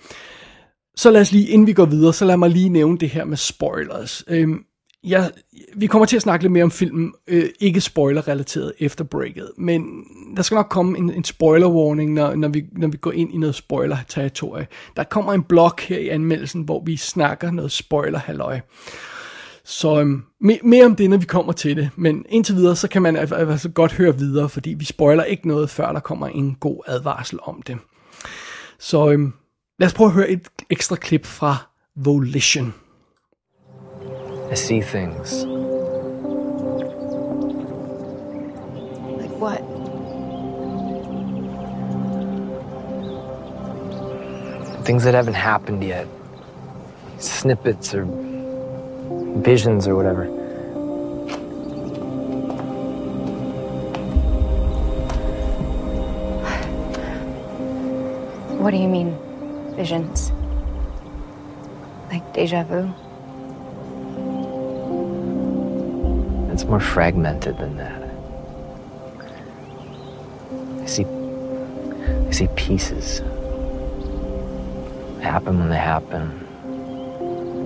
så 0.97 1.11
lad 1.11 1.21
os 1.21 1.33
lige, 1.33 1.49
inden 1.49 1.66
vi 1.66 1.73
går 1.73 1.85
videre, 1.85 2.12
så 2.12 2.25
lad 2.25 2.37
mig 2.37 2.50
lige 2.50 2.68
nævne 2.68 2.99
det 2.99 3.11
her 3.11 3.25
med 3.25 3.37
spoilers. 3.37 4.25
Øhm, 4.28 4.64
jeg, 5.04 5.30
vi 5.76 5.87
kommer 5.87 6.07
til 6.07 6.16
at 6.16 6.23
snakke 6.23 6.45
lidt 6.45 6.52
mere 6.52 6.64
om 6.64 6.71
filmen, 6.71 7.12
øh, 7.28 7.50
ikke 7.61 7.80
spoiler-relateret 7.80 8.73
efter 8.78 9.04
breaket, 9.04 9.50
men 9.59 10.04
der 10.37 10.42
skal 10.42 10.54
nok 10.54 10.68
komme 10.71 10.99
en, 10.99 11.11
en 11.11 11.25
spoiler-warning, 11.25 12.12
når, 12.12 12.35
når, 12.35 12.49
vi, 12.49 12.64
når 12.73 12.88
vi 12.88 12.97
går 12.97 13.12
ind 13.12 13.35
i 13.35 13.37
noget 13.37 13.54
spoiler-territorie. 13.54 14.66
Der 14.97 15.04
kommer 15.04 15.33
en 15.33 15.42
blok 15.42 15.80
her 15.80 15.99
i 15.99 16.09
anmeldelsen, 16.09 16.62
hvor 16.62 16.83
vi 16.85 16.97
snakker 16.97 17.50
noget 17.50 17.73
spoiler-halløj. 17.73 18.61
Så 19.70 20.00
øhm, 20.00 20.22
mere, 20.40 20.58
mere 20.62 20.84
om 20.84 20.96
det, 20.96 21.10
når 21.10 21.16
vi 21.16 21.26
kommer 21.26 21.52
til 21.52 21.76
det, 21.76 21.90
men 21.96 22.26
indtil 22.28 22.54
videre, 22.54 22.76
så 22.76 22.88
kan 22.88 23.02
man 23.02 23.16
altså 23.16 23.68
godt 23.68 23.92
høre 23.92 24.18
videre, 24.18 24.48
fordi 24.48 24.70
vi 24.70 24.84
spoiler 24.84 25.25
ikke 25.25 25.48
noget, 25.48 25.70
før 25.70 25.92
der 25.92 26.00
kommer 26.00 26.26
en 26.26 26.54
god 26.54 26.82
advarsel 26.87 27.38
om 27.42 27.62
det. 27.62 27.76
Så 28.78 29.10
øhm, 29.10 29.32
lad 29.78 29.87
os 29.87 29.94
prøve 29.94 30.06
at 30.06 30.14
høre 30.14 30.28
et 30.30 30.48
ekstra 30.70 30.96
klip 30.96 31.26
fra 31.26 31.56
Volition. 31.96 32.75
I 34.52 34.56
see 34.56 34.82
things. 34.82 35.32
Like 39.20 39.34
what? 39.40 39.62
Things 44.84 45.02
that 45.02 45.14
haven't 45.14 45.37
happened 45.37 45.84
yet. 45.84 46.08
Snippets 47.18 47.94
or 47.94 48.28
visions 49.42 49.87
or 49.87 49.95
whatever. 49.95 50.26
What 58.59 58.73
do 58.73 58.76
you 58.76 58.88
mean, 58.88 59.16
visions? 59.76 60.33
Like 62.11 62.33
deja 62.33 62.64
vu? 62.64 62.92
It's 66.52 66.64
more 66.64 66.80
fragmented 66.80 67.57
than 67.59 67.76
that. 67.76 68.02
I 70.83 70.87
see 70.87 71.07
I 72.26 72.30
see 72.30 72.49
pieces. 72.57 73.21
They 75.18 75.25
happen 75.25 75.61
when 75.61 75.68
they 75.68 75.76
happen. 75.76 76.47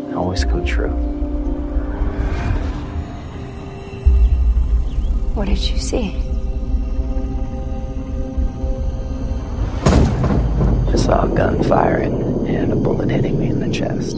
They 0.08 0.14
always 0.14 0.44
come 0.44 0.64
true. 0.64 1.21
What 5.34 5.48
did 5.48 5.70
you 5.70 5.78
see? 5.78 6.14
I 10.92 10.96
saw 10.96 11.22
a 11.22 11.36
gun 11.36 11.64
firing 11.64 12.46
and 12.48 12.72
a 12.72 12.76
bullet 12.76 13.10
hitting 13.10 13.38
me 13.38 13.46
in 13.46 13.60
the 13.60 13.72
chest. 13.74 14.16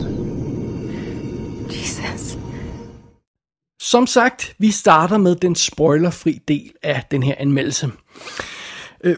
Jesus. 1.71 2.38
Som 3.80 4.06
sagt, 4.06 4.54
vi 4.59 4.71
starter 4.71 5.18
med 5.18 5.37
den 5.37 5.54
spoilerfri 5.54 6.40
del 6.49 6.73
af 6.83 7.04
den 7.11 7.23
her 7.23 7.35
anmeldelse. 7.38 7.90
Øh, 9.04 9.16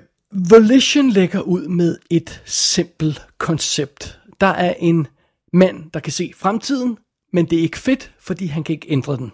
Volition 0.51 1.11
lægger 1.11 1.41
ud 1.41 1.69
med 1.69 1.99
et 2.11 2.43
simpelt 2.45 3.27
koncept. 3.39 4.21
Der 4.41 4.47
er 4.47 4.75
en 4.79 5.07
mand, 5.53 5.91
der 5.91 6.01
kan 6.01 6.13
se 6.13 6.33
fremtiden, 6.37 6.99
men 7.33 7.47
det 7.47 7.59
er 7.59 7.63
ikke 7.63 7.79
fedt, 7.79 8.13
fordi 8.21 8.47
han 8.47 8.65
kan 8.65 8.73
ikke 8.73 8.91
ændre 8.91 9.17
den. 9.17 9.33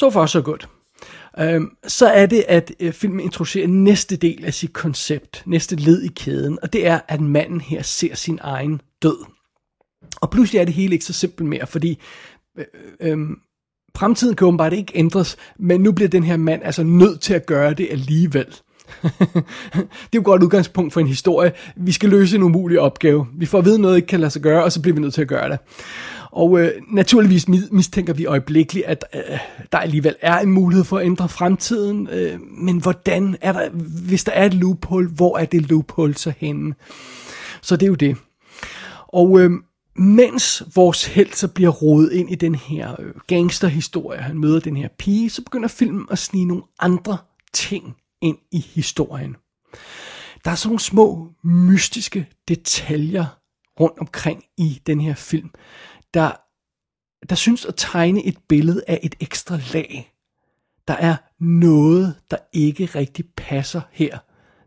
Så 0.00 0.10
far 0.10 0.26
så 0.26 0.42
godt. 0.42 0.68
Øhm, 1.38 1.76
så 1.86 2.06
er 2.06 2.26
det, 2.26 2.44
at 2.48 2.72
øh, 2.80 2.92
filmen 2.92 3.20
introducerer 3.20 3.66
næste 3.66 4.16
del 4.16 4.44
af 4.44 4.54
sit 4.54 4.72
koncept, 4.72 5.42
næste 5.46 5.76
led 5.76 6.02
i 6.02 6.08
kæden, 6.08 6.58
og 6.62 6.72
det 6.72 6.86
er, 6.86 7.00
at 7.08 7.20
manden 7.20 7.60
her 7.60 7.82
ser 7.82 8.14
sin 8.14 8.38
egen 8.42 8.80
død. 9.02 9.24
Og 10.20 10.30
pludselig 10.30 10.58
er 10.60 10.64
det 10.64 10.74
hele 10.74 10.92
ikke 10.92 11.04
så 11.04 11.12
simpelt 11.12 11.48
mere, 11.48 11.66
fordi 11.66 11.98
øh, 12.58 12.64
øh, 13.00 13.12
øhm, 13.12 13.40
fremtiden 13.96 14.36
kan 14.36 14.46
åbenbart 14.46 14.72
ikke 14.72 14.92
ændres, 14.94 15.36
men 15.58 15.80
nu 15.80 15.92
bliver 15.92 16.08
den 16.08 16.24
her 16.24 16.36
mand 16.36 16.62
altså 16.64 16.82
nødt 16.82 17.20
til 17.20 17.34
at 17.34 17.46
gøre 17.46 17.74
det 17.74 17.88
alligevel. 17.90 18.46
det 19.02 19.82
er 19.82 20.14
jo 20.14 20.20
et 20.20 20.24
godt 20.24 20.42
udgangspunkt 20.42 20.92
for 20.92 21.00
en 21.00 21.06
historie. 21.06 21.52
Vi 21.76 21.92
skal 21.92 22.10
løse 22.10 22.36
en 22.36 22.42
umulig 22.42 22.80
opgave. 22.80 23.26
Vi 23.34 23.46
får 23.46 23.58
at 23.58 23.64
vide 23.64 23.78
noget 23.78 23.96
ikke 23.96 24.08
kan 24.08 24.20
lade 24.20 24.30
sig 24.30 24.42
gøre, 24.42 24.64
og 24.64 24.72
så 24.72 24.82
bliver 24.82 24.94
vi 24.94 25.00
nødt 25.00 25.14
til 25.14 25.22
at 25.22 25.28
gøre 25.28 25.48
det. 25.48 25.58
Og 26.30 26.60
øh, 26.60 26.72
naturligvis 26.88 27.48
mistænker 27.48 28.12
vi 28.12 28.26
øjeblikkeligt, 28.26 28.86
at 28.86 29.04
øh, 29.14 29.38
der 29.72 29.78
alligevel 29.78 30.16
er 30.20 30.38
en 30.38 30.50
mulighed 30.50 30.84
for 30.84 30.98
at 30.98 31.06
ændre 31.06 31.28
fremtiden. 31.28 32.08
Øh, 32.12 32.40
men 32.58 32.78
hvordan 32.78 33.36
er 33.40 33.52
der, 33.52 33.68
hvis 34.06 34.24
der 34.24 34.32
er 34.32 34.46
et 34.46 34.54
loophole, 34.54 35.08
hvor 35.08 35.38
er 35.38 35.44
det 35.44 35.68
loophole 35.68 36.14
så 36.14 36.32
henne? 36.38 36.74
Så 37.62 37.76
det 37.76 37.86
er 37.86 37.90
jo 37.90 37.94
det. 37.94 38.16
Og 39.08 39.40
øh, 39.40 39.50
mens 39.96 40.62
vores 40.74 41.06
held 41.06 41.32
så 41.32 41.48
bliver 41.48 41.70
rodet 41.70 42.12
ind 42.12 42.30
i 42.30 42.34
den 42.34 42.54
her 42.54 43.00
øh, 43.00 43.12
gangsterhistorie, 43.26 44.20
han 44.20 44.38
møder 44.38 44.60
den 44.60 44.76
her 44.76 44.88
pige, 44.98 45.30
så 45.30 45.42
begynder 45.42 45.68
filmen 45.68 46.06
at 46.10 46.18
snige 46.18 46.44
nogle 46.44 46.62
andre 46.80 47.16
ting 47.52 47.96
ind 48.24 48.38
i 48.52 48.60
historien. 48.60 49.36
Der 50.44 50.50
er 50.50 50.54
sådan 50.54 50.68
nogle 50.68 50.80
små 50.80 51.32
mystiske 51.44 52.28
detaljer 52.48 53.40
rundt 53.80 53.98
omkring 53.98 54.44
i 54.56 54.82
den 54.86 55.00
her 55.00 55.14
film, 55.14 55.50
der, 56.14 56.32
der 57.28 57.34
synes 57.34 57.64
at 57.64 57.74
tegne 57.76 58.24
et 58.24 58.38
billede 58.48 58.84
af 58.88 59.00
et 59.02 59.14
ekstra 59.20 59.58
lag. 59.72 60.14
Der 60.88 60.94
er 60.94 61.16
noget, 61.40 62.14
der 62.30 62.36
ikke 62.52 62.86
rigtig 62.86 63.24
passer 63.36 63.80
her. 63.92 64.18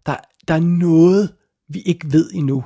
Der, 0.05 0.15
der 0.47 0.53
er 0.53 0.59
noget, 0.59 1.35
vi 1.69 1.81
ikke 1.81 2.11
ved 2.11 2.31
endnu. 2.33 2.63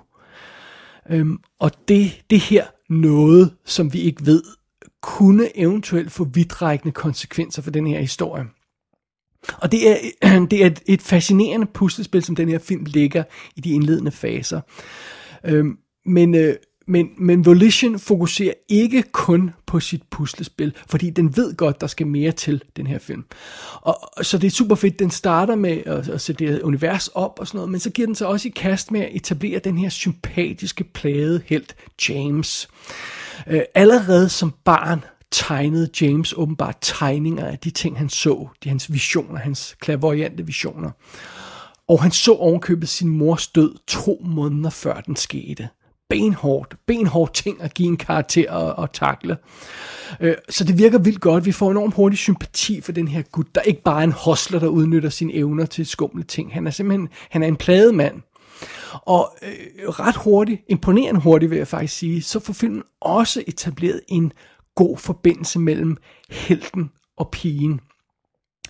Øhm, 1.10 1.40
og 1.60 1.72
det, 1.88 2.24
det 2.30 2.40
her 2.40 2.68
noget, 2.90 3.56
som 3.66 3.94
vi 3.94 4.00
ikke 4.00 4.26
ved, 4.26 4.44
kunne 5.02 5.58
eventuelt 5.58 6.12
få 6.12 6.24
vidtrækkende 6.24 6.92
konsekvenser 6.92 7.62
for 7.62 7.72
den 7.72 7.88
her 7.88 8.00
historie. 8.00 8.46
Og 9.58 9.72
det 9.72 9.90
er, 9.90 9.98
det 10.52 10.64
er 10.64 10.68
et, 10.68 10.82
et 10.86 11.02
fascinerende 11.02 11.68
puslespil, 11.74 12.24
som 12.24 12.36
den 12.36 12.50
her 12.50 12.60
film 12.60 12.86
ligger 12.86 13.24
i 13.56 13.62
de 13.62 13.72
indledende 13.72 14.12
faser. 14.12 14.62
Øhm, 15.46 15.78
men, 16.06 16.36
øh, 16.36 16.56
men, 16.88 17.10
men 17.18 17.46
Volition 17.46 18.00
fokuserer 18.00 18.54
ikke 18.70 19.04
kun 19.12 19.52
på 19.66 19.80
sit 19.80 20.04
puslespil, 20.12 20.74
fordi 20.90 21.10
den 21.10 21.38
ved 21.38 21.56
godt, 21.56 21.82
der 21.82 21.88
skal 21.88 22.08
mere 22.08 22.32
til 22.32 22.64
den 22.78 22.88
her 22.88 23.00
film. 23.00 23.24
Og, 23.82 24.26
så 24.26 24.38
det 24.38 24.48
er 24.48 24.52
super 24.52 24.76
fedt, 24.76 25.00
den 25.00 25.12
starter 25.12 25.56
med 25.56 25.82
at, 25.86 26.10
at 26.10 26.22
sætte 26.22 26.48
det 26.48 26.62
univers 26.62 27.08
op 27.08 27.40
og 27.40 27.48
sådan 27.48 27.58
noget, 27.58 27.72
men 27.72 27.80
så 27.80 27.90
giver 27.90 28.06
den 28.06 28.16
sig 28.16 28.28
også 28.28 28.48
i 28.48 28.52
kast 28.56 28.92
med 28.92 29.02
at 29.02 29.10
etablere 29.12 29.60
den 29.60 29.78
her 29.78 29.90
sympatiske 29.90 30.84
plade 30.84 31.42
helt 31.46 31.76
James. 32.10 32.70
Øh, 33.48 33.62
allerede 33.76 34.30
som 34.30 34.54
barn 34.64 35.04
tegnede 35.32 35.90
James 36.02 36.34
åbenbart 36.38 36.78
tegninger 36.82 37.46
af 37.46 37.60
de 37.60 37.70
ting, 37.70 37.98
han 37.98 38.10
så, 38.10 38.48
de 38.64 38.70
hans 38.70 38.94
visioner, 38.94 39.40
hans 39.40 39.76
klavoyante 39.80 40.46
visioner. 40.46 40.92
Og 41.88 42.02
han 42.02 42.12
så 42.12 42.34
ovenkøbet 42.34 42.90
sin 42.90 43.10
mors 43.10 43.48
død 43.48 43.76
to 43.88 44.22
måneder 44.26 44.70
før 44.70 45.02
den 45.02 45.16
skete 45.16 45.70
benhårdt, 46.12 46.76
benhårdt 46.86 47.34
ting 47.34 47.62
at 47.62 47.74
give 47.74 47.88
en 47.88 47.98
karakter 47.98 48.52
og, 48.52 48.76
og 48.76 48.94
takle. 48.94 49.38
Øh, 50.20 50.36
så 50.50 50.64
det 50.64 50.78
virker 50.78 51.00
vildt 51.00 51.22
godt. 51.22 51.46
Vi 51.46 51.52
får 51.52 51.72
enormt 51.72 51.96
hurtig 51.96 52.20
sympati 52.20 52.82
for 52.82 52.92
den 52.92 53.08
her 53.08 53.22
gut, 53.22 53.56
der 53.56 53.62
ikke 53.62 53.84
bare 53.84 54.00
er 54.00 54.04
en 54.04 54.12
hostler, 54.12 54.60
der 54.60 54.68
udnytter 54.68 55.10
sine 55.10 55.34
evner 55.34 55.66
til 55.66 55.86
skumle 55.86 56.24
ting. 56.24 56.54
Han 56.54 56.68
er 56.68 56.72
simpelthen 56.72 57.10
han 57.30 57.44
er 57.44 57.48
en 57.48 57.56
plademand. 57.56 58.22
Og 58.92 59.36
øh, 59.42 59.90
ret 59.90 60.16
hurtigt, 60.16 60.62
imponerende 60.70 61.22
hurtigt 61.22 61.50
vil 61.50 61.58
jeg 61.58 61.68
faktisk 61.68 61.98
sige, 61.98 62.22
så 62.22 62.40
får 62.40 62.54
filmen 62.54 62.84
også 63.02 63.44
etableret 63.48 64.02
en 64.08 64.32
god 64.76 64.98
forbindelse 64.98 65.60
mellem 65.60 65.98
helten 66.30 66.92
og 67.18 67.32
pigen. 67.32 67.80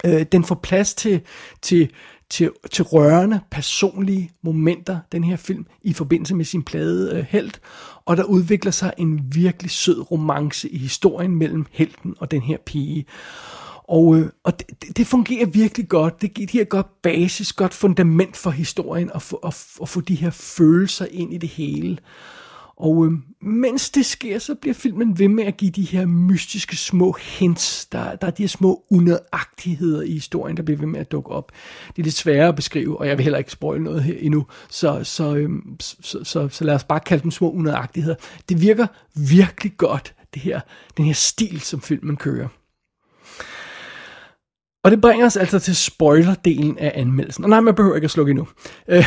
Øh, 0.06 0.26
den 0.32 0.44
får 0.44 0.56
plads 0.56 0.94
til, 0.94 1.22
til, 1.62 1.92
til, 2.30 2.52
til 2.72 2.84
rørende, 2.84 3.40
personlige 3.52 4.32
momenter, 4.44 5.00
den 5.12 5.24
her 5.24 5.36
film, 5.36 5.66
i 5.82 5.94
forbindelse 5.94 6.36
med 6.36 6.46
sin 6.46 6.64
plade 6.64 7.18
øh, 7.18 7.26
Helt. 7.30 7.62
Og 8.06 8.18
der 8.18 8.24
udvikler 8.24 8.72
sig 8.72 8.94
en 8.98 9.22
virkelig 9.36 9.72
sød 9.72 10.12
romance 10.12 10.70
i 10.70 10.78
historien 10.78 11.36
mellem 11.36 11.66
helten 11.72 12.16
og 12.20 12.32
den 12.32 12.42
her 12.42 12.58
pige. 12.66 13.06
Og, 13.84 14.18
øh, 14.18 14.30
og 14.44 14.60
det, 14.60 14.98
det 14.98 15.08
fungerer 15.08 15.46
virkelig 15.46 15.88
godt. 15.88 16.22
Det 16.22 16.34
giver 16.34 16.62
et 16.62 16.70
godt 16.70 17.02
basis, 17.02 17.54
godt 17.54 17.74
fundament 17.74 18.38
for 18.38 18.50
historien, 18.50 19.12
at 19.16 19.22
få, 19.22 19.36
at, 19.36 19.68
at 19.82 19.90
få 19.90 20.02
de 20.02 20.16
her 20.16 20.30
følelser 20.30 21.06
ind 21.12 21.34
i 21.34 21.38
det 21.38 21.50
hele. 21.50 21.98
Og 22.82 23.06
øh, 23.06 23.12
mens 23.42 23.90
det 23.90 24.06
sker, 24.06 24.40
så 24.40 24.56
bliver 24.56 24.74
filmen 24.74 25.20
ved 25.20 25.28
med 25.28 25.44
at 25.44 25.58
give 25.58 25.72
de 25.72 25.84
her 25.84 26.06
mystiske 26.06 26.78
små 26.78 27.12
hints. 27.12 27.86
Der, 27.86 28.16
der 28.16 28.28
er 28.28 28.32
de 28.32 28.44
her 28.44 28.48
små 28.48 28.84
unødagtigheder 28.92 30.02
i 30.02 30.12
historien, 30.12 30.58
der 30.58 30.64
bliver 30.64 30.80
ved 30.80 30.88
med 30.88 31.00
at 31.00 31.12
dukke 31.12 31.30
op. 31.30 31.52
Det 31.88 32.02
er 32.02 32.04
lidt 32.04 32.16
sværere 32.16 32.48
at 32.48 32.56
beskrive, 32.56 33.00
og 33.00 33.08
jeg 33.08 33.18
vil 33.18 33.24
heller 33.24 33.40
ikke 33.40 33.52
spoil 33.52 33.82
noget 33.82 34.04
her 34.04 34.16
endnu. 34.20 34.46
Så, 34.70 35.04
så, 35.04 35.36
øh, 35.36 35.50
så, 35.80 35.96
så, 36.02 36.24
så, 36.24 36.50
så 36.50 36.64
lad 36.64 36.76
os 36.76 36.84
bare 36.84 37.00
kalde 37.00 37.24
dem 37.24 37.32
små 37.32 37.52
unødagtigheder. 37.52 38.16
Det 38.50 38.62
virker 38.62 38.88
virkelig 39.16 39.78
godt, 39.78 40.14
det 40.34 40.42
her, 40.42 40.60
den 40.98 41.06
her 41.06 41.14
stil, 41.14 41.62
som 41.62 41.82
filmen 41.82 42.18
kører. 42.18 42.48
Og 44.84 44.92
det 44.92 45.02
bringer 45.02 45.26
os 45.26 45.38
altså 45.38 45.60
til 45.60 45.76
spoiler-delen 45.76 46.78
af 46.80 46.92
anmeldelsen. 46.96 47.44
Og 47.44 47.50
nej, 47.50 47.60
man 47.60 47.76
behøver 47.76 47.96
ikke 47.96 48.06
at 48.06 48.12
slukke 48.12 48.30
endnu. 48.30 48.48
Øh, 48.88 49.06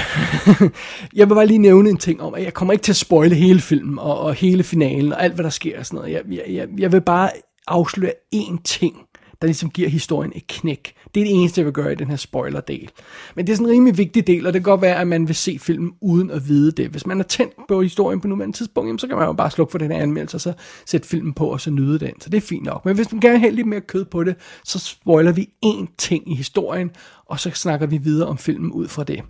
jeg 1.16 1.28
vil 1.28 1.34
bare 1.34 1.46
lige 1.46 1.58
nævne 1.58 1.90
en 1.90 1.96
ting 1.96 2.22
om, 2.22 2.34
at 2.34 2.42
jeg 2.42 2.54
kommer 2.54 2.72
ikke 2.72 2.82
til 2.82 2.92
at 2.92 2.96
spoile 2.96 3.34
hele 3.34 3.60
filmen 3.60 3.98
og, 3.98 4.18
og 4.20 4.34
hele 4.34 4.62
finalen 4.62 5.12
og 5.12 5.22
alt, 5.22 5.34
hvad 5.34 5.44
der 5.44 5.50
sker 5.50 5.78
og 5.78 5.86
sådan 5.86 5.96
noget. 5.96 6.12
Jeg, 6.12 6.48
jeg, 6.48 6.68
jeg 6.78 6.92
vil 6.92 7.00
bare 7.00 7.30
afsløre 7.66 8.12
én 8.34 8.62
ting, 8.64 8.96
der 9.44 9.48
ligesom 9.48 9.70
giver 9.70 9.88
historien 9.88 10.32
et 10.34 10.46
knæk. 10.46 10.94
Det 11.14 11.20
er 11.20 11.24
det 11.24 11.34
eneste, 11.34 11.58
jeg 11.58 11.66
vil 11.66 11.72
gøre 11.72 11.92
i 11.92 11.94
den 11.94 12.10
her 12.10 12.16
spoiler-del. 12.16 12.90
Men 13.34 13.46
det 13.46 13.52
er 13.52 13.56
sådan 13.56 13.66
en 13.66 13.72
rimelig 13.72 13.98
vigtig 13.98 14.26
del, 14.26 14.46
og 14.46 14.52
det 14.52 14.64
kan 14.64 14.70
godt 14.70 14.82
være, 14.82 14.96
at 14.96 15.06
man 15.06 15.28
vil 15.28 15.36
se 15.36 15.58
filmen 15.58 15.92
uden 16.00 16.30
at 16.30 16.48
vide 16.48 16.72
det. 16.72 16.88
Hvis 16.88 17.06
man 17.06 17.20
er 17.20 17.24
tændt 17.24 17.54
på 17.68 17.82
historien 17.82 18.20
på 18.20 18.28
nuværende 18.28 18.56
tidspunkt, 18.56 18.88
jamen, 18.88 18.98
så 18.98 19.06
kan 19.06 19.16
man 19.16 19.26
jo 19.26 19.32
bare 19.32 19.50
slukke 19.50 19.70
for 19.70 19.78
den 19.78 19.90
her 19.90 19.98
anmeldelse, 19.98 20.36
og 20.36 20.40
så 20.40 20.52
sætte 20.86 21.08
filmen 21.08 21.32
på, 21.32 21.46
og 21.46 21.60
så 21.60 21.70
nyde 21.70 21.98
den. 21.98 22.20
Så 22.20 22.30
det 22.30 22.36
er 22.36 22.40
fint 22.40 22.64
nok. 22.64 22.84
Men 22.84 22.96
hvis 22.96 23.12
man 23.12 23.20
gerne 23.20 23.32
vil 23.32 23.40
have 23.40 23.52
lidt 23.52 23.66
mere 23.66 23.80
kød 23.80 24.04
på 24.04 24.24
det, 24.24 24.36
så 24.64 24.78
spoiler 24.78 25.32
vi 25.32 25.48
én 25.66 25.94
ting 25.98 26.32
i 26.32 26.34
historien, 26.34 26.90
og 27.26 27.40
så 27.40 27.50
snakker 27.50 27.86
vi 27.86 27.96
videre 27.96 28.28
om 28.28 28.38
filmen 28.38 28.72
ud 28.72 28.88
fra 28.88 29.04
det. 29.04 29.22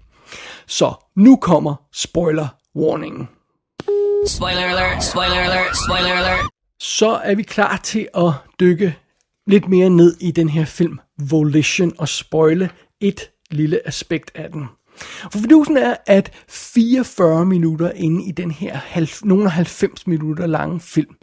Så 0.66 0.92
nu 1.16 1.36
kommer 1.36 1.74
spoiler-warningen. 1.92 3.28
Spoiler 4.26 4.62
alert, 4.62 5.04
spoiler 5.04 5.40
alert, 5.40 5.76
spoiler 5.86 6.14
alert. 6.14 6.46
Så 6.80 7.10
er 7.10 7.34
vi 7.34 7.42
klar 7.42 7.76
til 7.76 8.08
at 8.14 8.32
dykke 8.60 8.94
lidt 9.46 9.68
mere 9.68 9.90
ned 9.90 10.16
i 10.20 10.30
den 10.30 10.48
her 10.48 10.64
film 10.64 10.98
Volition 11.18 11.92
og 11.98 12.08
spoile 12.08 12.70
et 13.00 13.30
lille 13.50 13.88
aspekt 13.88 14.30
af 14.34 14.50
den. 14.52 14.66
For 15.32 15.38
fordusen 15.38 15.76
er, 15.76 15.96
at 16.06 16.32
44 16.48 17.46
minutter 17.46 17.90
inde 17.90 18.24
i 18.24 18.32
den 18.32 18.50
her 18.50 18.80
nogle 19.24 19.50
90 19.50 20.06
minutter 20.06 20.46
lange 20.46 20.80
film, 20.80 21.16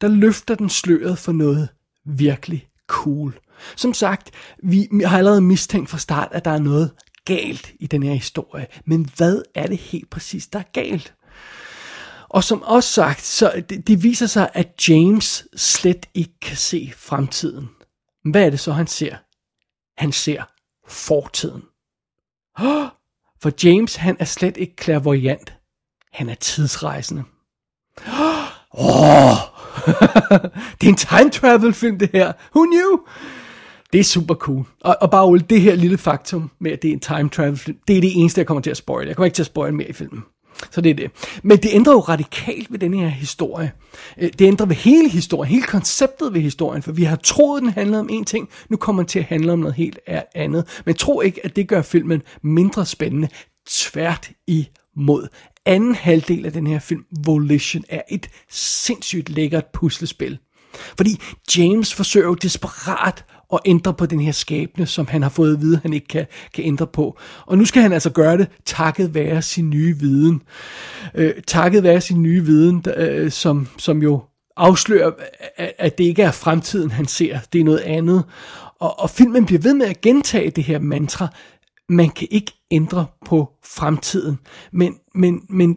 der 0.00 0.08
løfter 0.08 0.54
den 0.54 0.68
sløret 0.68 1.18
for 1.18 1.32
noget 1.32 1.68
virkelig 2.06 2.68
cool. 2.86 3.38
Som 3.76 3.94
sagt, 3.94 4.30
vi 4.62 4.88
har 5.04 5.18
allerede 5.18 5.40
mistænkt 5.40 5.90
fra 5.90 5.98
start, 5.98 6.28
at 6.32 6.44
der 6.44 6.50
er 6.50 6.58
noget 6.58 6.90
galt 7.24 7.72
i 7.80 7.86
den 7.86 8.02
her 8.02 8.12
historie. 8.12 8.66
Men 8.86 9.08
hvad 9.16 9.42
er 9.54 9.66
det 9.66 9.78
helt 9.78 10.10
præcis, 10.10 10.46
der 10.46 10.58
er 10.58 10.70
galt? 10.72 11.14
Og 12.30 12.44
som 12.44 12.62
også 12.62 12.88
sagt, 12.88 13.22
så 13.22 13.62
det, 13.68 13.86
det 13.86 14.02
viser 14.02 14.26
sig, 14.26 14.50
at 14.54 14.88
James 14.88 15.46
slet 15.56 16.06
ikke 16.14 16.40
kan 16.42 16.56
se 16.56 16.92
fremtiden. 16.96 17.68
Hvad 18.24 18.46
er 18.46 18.50
det 18.50 18.60
så, 18.60 18.72
han 18.72 18.86
ser? 18.86 19.16
Han 19.96 20.12
ser 20.12 20.42
fortiden. 20.88 21.62
For 23.42 23.66
James, 23.66 23.96
han 23.96 24.16
er 24.18 24.24
slet 24.24 24.56
ikke 24.56 24.74
clairvoyant. 24.82 25.54
Han 26.12 26.28
er 26.28 26.34
tidsrejsende. 26.34 27.24
Oh, 28.70 29.36
det 30.80 30.86
er 30.86 30.88
en 30.88 30.96
time 30.96 31.30
travel 31.30 31.74
film, 31.74 31.98
det 31.98 32.10
her. 32.12 32.32
Who 32.56 32.64
knew? 32.64 33.06
Det 33.92 34.00
er 34.00 34.04
super 34.04 34.34
cool. 34.34 34.64
Og, 34.80 34.96
og 35.00 35.10
bare 35.10 35.38
det 35.38 35.60
her 35.60 35.74
lille 35.74 35.98
faktum 35.98 36.50
med, 36.58 36.72
at 36.72 36.82
det 36.82 36.88
er 36.88 36.92
en 36.92 37.00
time 37.00 37.28
travel 37.28 37.56
film, 37.56 37.78
det 37.88 37.96
er 37.96 38.00
det 38.00 38.12
eneste, 38.16 38.38
jeg 38.38 38.46
kommer 38.46 38.62
til 38.62 38.70
at 38.70 38.76
spoil. 38.76 39.06
Jeg 39.06 39.16
kommer 39.16 39.26
ikke 39.26 39.34
til 39.34 39.42
at 39.42 39.46
spoil 39.46 39.74
mere 39.74 39.88
i 39.88 39.92
filmen. 39.92 40.22
Så 40.70 40.80
det 40.80 40.90
er 40.90 40.94
det. 40.94 41.10
Men 41.42 41.58
det 41.58 41.70
ændrer 41.72 41.92
jo 41.92 42.00
radikalt 42.00 42.72
ved 42.72 42.78
den 42.78 42.94
her 42.94 43.08
historie. 43.08 43.72
Øh, 44.18 44.30
det 44.38 44.46
ændrer 44.46 44.66
ved 44.66 44.76
hele 44.76 45.08
historien, 45.08 45.50
hele 45.50 45.66
konceptet 45.66 46.34
ved 46.34 46.40
historien, 46.40 46.82
for 46.82 46.92
vi 46.92 47.04
har 47.04 47.16
troet, 47.16 47.62
den 47.62 47.70
handlede 47.70 48.00
om 48.00 48.08
én 48.12 48.24
ting, 48.24 48.48
nu 48.68 48.76
kommer 48.76 49.02
den 49.02 49.08
til 49.08 49.18
at 49.18 49.24
handle 49.24 49.52
om 49.52 49.58
noget 49.58 49.74
helt 49.74 49.98
andet. 50.34 50.82
Men 50.84 50.94
tro 50.94 51.20
ikke, 51.20 51.40
at 51.44 51.56
det 51.56 51.68
gør 51.68 51.82
filmen 51.82 52.22
mindre 52.42 52.86
spændende. 52.86 53.28
Tvært 53.68 54.30
imod. 54.46 55.28
Anden 55.66 55.94
halvdel 55.94 56.46
af 56.46 56.52
den 56.52 56.66
her 56.66 56.78
film, 56.78 57.04
Volition, 57.24 57.84
er 57.88 58.02
et 58.10 58.30
sindssygt 58.50 59.28
lækkert 59.28 59.66
puslespil. 59.72 60.38
Fordi 60.74 61.20
James 61.56 61.94
forsøger 61.94 62.26
jo 62.26 62.34
desperat 62.34 63.24
og 63.50 63.60
ændre 63.64 63.94
på 63.94 64.06
den 64.06 64.20
her 64.20 64.32
skæbne, 64.32 64.86
som 64.86 65.06
han 65.06 65.22
har 65.22 65.28
fået 65.28 65.54
at 65.54 65.60
vide, 65.60 65.80
han 65.82 65.92
ikke 65.92 66.08
kan, 66.08 66.26
kan 66.54 66.64
ændre 66.64 66.86
på. 66.86 67.18
Og 67.46 67.58
nu 67.58 67.64
skal 67.64 67.82
han 67.82 67.92
altså 67.92 68.10
gøre 68.10 68.38
det 68.38 68.48
takket 68.64 69.14
være 69.14 69.42
sin 69.42 69.70
nye 69.70 69.96
viden. 69.98 70.42
Øh, 71.14 71.32
takket 71.46 71.82
være 71.82 72.00
sin 72.00 72.22
nye 72.22 72.44
viden, 72.44 72.84
øh, 72.96 73.30
som, 73.30 73.68
som 73.78 74.02
jo 74.02 74.22
afslører, 74.56 75.10
at 75.78 75.98
det 75.98 76.04
ikke 76.04 76.22
er 76.22 76.30
fremtiden, 76.30 76.90
han 76.90 77.06
ser. 77.06 77.38
Det 77.52 77.60
er 77.60 77.64
noget 77.64 77.80
andet. 77.80 78.24
Og, 78.80 79.00
og 79.00 79.10
filmen 79.10 79.46
bliver 79.46 79.62
ved 79.62 79.74
med 79.74 79.86
at 79.86 80.00
gentage 80.00 80.50
det 80.50 80.64
her 80.64 80.78
mantra. 80.78 81.28
Man 81.88 82.10
kan 82.10 82.28
ikke 82.30 82.52
ændre 82.70 83.06
på 83.26 83.48
fremtiden. 83.64 84.38
Men, 84.72 84.94
men, 85.14 85.42
men 85.48 85.76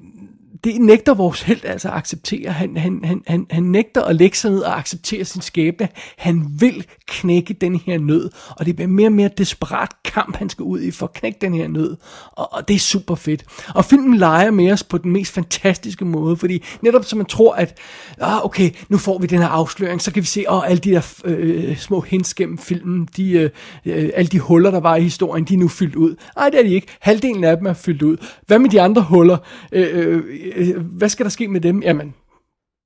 det 0.64 0.82
nægter 0.82 1.14
vores 1.14 1.42
held 1.42 1.66
altså 1.66 1.88
at 1.88 1.94
acceptere. 1.94 2.52
Han, 2.52 2.78
han, 2.78 3.00
han, 3.04 3.22
han, 3.28 3.46
han 3.50 3.64
nægter 3.64 4.02
at 4.02 4.16
lægge 4.16 4.38
sig 4.38 4.52
ned 4.52 4.60
og 4.60 4.78
acceptere 4.80 5.26
sin 5.26 5.42
skæbne. 5.42 5.88
Han 6.18 6.46
vil 6.60 6.86
knække 7.08 7.54
den 7.54 7.76
her 7.76 7.98
nød, 7.98 8.30
og 8.50 8.66
det 8.66 8.76
bliver 8.76 8.90
mere 8.90 9.08
og 9.08 9.14
mere 9.14 9.30
desperat 9.38 9.90
kamp, 10.06 10.36
han 10.36 10.50
skal 10.50 10.64
ud 10.64 10.82
i 10.82 10.92
for 10.92 11.06
at 11.06 11.14
knække 11.14 11.38
den 11.42 11.54
her 11.54 11.68
nød. 11.68 11.96
Og, 12.32 12.54
og 12.54 12.68
det 12.68 12.76
er 12.76 12.80
super 12.80 13.16
fedt. 13.16 13.46
Og 13.76 13.86
filmen 13.86 14.18
leger 14.18 14.52
med 14.52 14.72
os 14.72 14.84
på 14.84 14.98
den 14.98 15.12
mest 15.12 15.34
fantastiske 15.34 16.06
måde, 16.06 16.38
fordi 16.38 16.64
netop 16.82 17.06
som 17.06 17.18
man 17.18 17.26
tror, 17.26 17.54
at 17.54 17.78
ah, 18.22 18.46
okay, 18.46 18.70
nu 18.90 18.98
får 18.98 19.20
vi 19.20 19.28
den 19.28 19.40
her 19.40 19.48
afsløring, 19.48 20.02
så 20.02 20.14
kan 20.14 20.22
vi 20.22 20.28
se, 20.28 20.40
at 20.40 20.54
oh, 20.54 20.70
alle 20.70 20.80
de 20.80 20.92
der 20.92 21.22
øh, 21.26 21.78
små 21.78 22.02
hints 22.02 22.34
gennem 22.34 22.58
filmen, 22.58 23.08
de, 23.18 23.32
øh, 23.32 23.50
øh, 23.86 24.10
alle 24.16 24.28
de 24.28 24.40
huller, 24.40 24.72
der 24.72 24.80
var 24.80 24.96
i 24.96 25.02
historien, 25.02 25.46
de 25.46 25.54
er 25.54 25.58
nu 25.58 25.68
fyldt 25.68 25.96
ud. 25.96 26.16
Nej, 26.36 26.50
det 26.50 26.60
er 26.60 26.64
de 26.64 26.74
ikke. 26.74 26.88
Halvdelen 27.00 27.44
af 27.44 27.58
dem 27.58 27.68
er 27.68 27.74
fyldt 27.74 28.02
ud. 28.02 28.18
Hvad 28.48 28.60
med 28.60 28.70
de 28.70 28.82
andre 28.82 29.02
huller? 29.02 29.38
Øh, 29.72 29.90
øh, 29.94 30.24
Øh, 30.56 30.78
hvad 30.78 31.10
skal 31.10 31.24
der 31.24 31.30
ske 31.30 31.48
med 31.48 31.62
dem? 31.62 31.82
Jamen, 31.82 32.14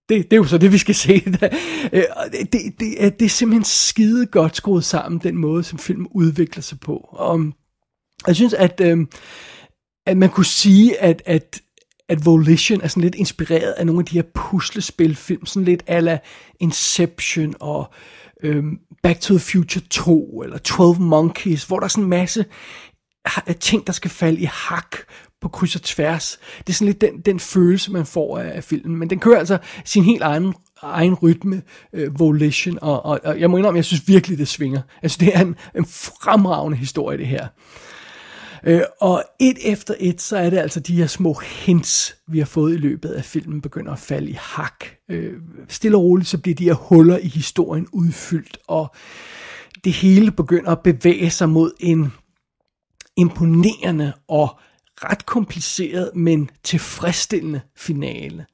det, 0.10 0.32
det 0.32 0.34
er 0.34 0.38
jo 0.38 0.44
så 0.44 0.58
det, 0.58 0.72
vi 0.72 0.78
skal 0.78 0.96
se. 0.96 1.14
Øh, 1.94 2.04
det, 2.32 2.54
det, 2.54 2.62
det, 2.80 3.06
er, 3.06 3.10
det 3.10 3.26
er 3.26 3.30
simpelthen 3.30 3.64
skide 3.64 4.26
godt 4.26 4.56
skruet 4.56 4.86
sammen, 4.86 5.22
den 5.24 5.36
måde, 5.38 5.64
som 5.64 5.80
filmen 5.80 6.08
udvikler 6.12 6.62
sig 6.62 6.80
på. 6.80 7.10
Og 7.12 7.40
øhm, 7.40 7.54
jeg 8.28 8.36
synes, 8.36 8.54
at, 8.54 8.82
øh, 8.84 8.98
at 10.06 10.18
man 10.18 10.30
kunne 10.30 10.46
sige, 10.46 11.02
at, 11.02 11.22
at, 11.26 11.62
at 12.10 12.26
Volition 12.26 12.82
er 12.82 12.88
sådan 12.88 13.04
lidt 13.04 13.16
inspireret 13.16 13.72
af 13.72 13.86
nogle 13.86 14.00
af 14.00 14.06
de 14.06 14.16
her 14.16 14.24
puslespilfilm, 14.34 15.46
sådan 15.46 15.66
lidt 15.66 15.84
ala 15.88 16.20
Inception 16.60 17.56
og 17.60 17.92
øh, 18.44 18.64
Back 19.04 19.20
to 19.20 19.34
the 19.34 19.40
Future 19.40 19.86
2, 19.90 20.42
eller 20.44 20.58
12 20.58 21.00
Monkeys, 21.00 21.64
hvor 21.64 21.80
der 21.80 21.84
er 21.84 21.90
sådan 21.90 22.04
en 22.04 22.10
masse 22.10 22.46
ting, 23.60 23.88
der 23.88 23.94
skal 23.94 24.12
falde 24.12 24.40
i 24.40 24.50
hak 24.52 24.98
på 25.41 25.47
kryds 25.47 25.76
og 25.76 25.82
tværs. 25.82 26.39
Det 26.58 26.69
er 26.69 26.73
sådan 26.73 26.88
lidt 26.88 27.02
den, 27.02 27.21
den 27.21 27.39
følelse, 27.39 27.91
man 27.91 28.06
får 28.06 28.39
af, 28.39 28.56
af 28.56 28.63
filmen. 28.63 28.95
Men 28.95 29.10
den 29.10 29.19
kører 29.19 29.39
altså 29.39 29.58
sin 29.86 30.04
helt 30.04 30.21
egen, 30.21 30.54
egen 30.82 31.13
rytme, 31.13 31.62
øh, 31.93 32.19
volition, 32.19 32.80
og, 32.82 33.06
og, 33.06 33.19
og 33.23 33.39
jeg 33.39 33.50
må 33.50 33.58
indrømme, 33.58 33.78
jeg 33.78 33.86
synes 33.86 34.08
virkelig, 34.08 34.38
det 34.38 34.47
svinger. 34.47 34.82
Altså, 35.04 35.17
det 35.21 35.36
er 35.36 35.41
en, 35.41 35.56
en 35.76 35.86
fremragende 35.86 36.78
historie, 36.78 37.17
det 37.17 37.28
her. 37.28 37.47
Øh, 38.63 38.82
og 39.02 39.23
et 39.39 39.58
efter 39.63 39.93
et, 40.00 40.21
så 40.21 40.38
er 40.38 40.50
det 40.50 40.58
altså 40.58 40.80
de 40.80 40.95
her 40.95 41.08
små 41.08 41.34
hints, 41.34 42.15
vi 42.28 42.39
har 42.39 42.45
fået 42.45 42.73
i 42.73 42.78
løbet 42.78 43.10
af 43.10 43.26
filmen, 43.26 43.62
begynder 43.62 43.91
at 43.91 44.00
falde 44.00 44.30
i 44.30 44.38
hak. 44.39 44.86
Øh, 45.10 45.34
stille 45.69 45.97
og 45.97 46.04
roligt, 46.04 46.30
så 46.30 46.38
bliver 46.38 46.56
de 46.56 46.63
her 46.63 46.73
huller 46.73 47.17
i 47.17 47.28
historien 47.28 47.88
udfyldt, 47.91 48.58
og 48.67 48.95
det 49.84 49.93
hele 49.93 50.32
begynder 50.32 50.71
at 50.71 50.80
bevæge 50.84 51.30
sig 51.30 51.50
mod 51.50 51.71
en 51.80 52.13
imponerende 53.17 54.13
og 54.28 54.60
ret 55.04 55.26
kompliceret, 55.26 56.12
men 56.16 56.50
tilfredsstillende 56.64 57.62
finale. 57.76 58.46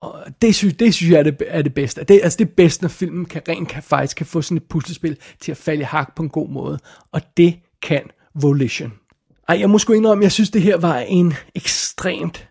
Og 0.00 0.24
det 0.42 0.54
synes, 0.54 0.74
det 0.74 0.94
synes 0.94 1.12
jeg 1.12 1.18
er 1.18 1.22
det, 1.22 1.42
er 1.46 1.62
det 1.62 1.74
bedste. 1.74 2.04
Det, 2.04 2.20
altså 2.22 2.36
det 2.36 2.50
bedste, 2.50 2.84
når 2.84 2.88
filmen 2.88 3.24
kan, 3.24 3.42
rent 3.48 3.68
kan, 3.68 3.82
faktisk 3.82 4.16
kan 4.16 4.26
få 4.26 4.42
sådan 4.42 4.56
et 4.56 4.68
puslespil 4.68 5.16
til 5.40 5.50
at 5.50 5.56
falde 5.56 5.80
i 5.80 5.84
hak 5.84 6.14
på 6.14 6.22
en 6.22 6.28
god 6.28 6.48
måde. 6.48 6.78
Og 7.12 7.20
det 7.36 7.60
kan 7.82 8.02
Volition. 8.34 8.92
Ej, 9.48 9.60
jeg 9.60 9.70
må 9.70 9.78
sgu 9.78 9.92
indrømme, 9.92 10.24
jeg 10.24 10.32
synes, 10.32 10.50
det 10.50 10.62
her 10.62 10.76
var 10.76 10.98
en 10.98 11.34
ekstremt 11.54 12.48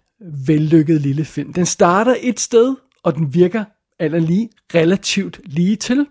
vellykket 0.48 1.02
lille 1.02 1.26
film. 1.26 1.54
Den 1.54 1.66
starter 1.66 2.16
et 2.22 2.40
sted, 2.40 2.76
og 3.04 3.16
den 3.16 3.34
virker 3.34 3.64
eller 4.00 4.20
lige 4.20 4.50
relativt 4.76 5.42
lige 5.46 5.76
til, 5.76 6.08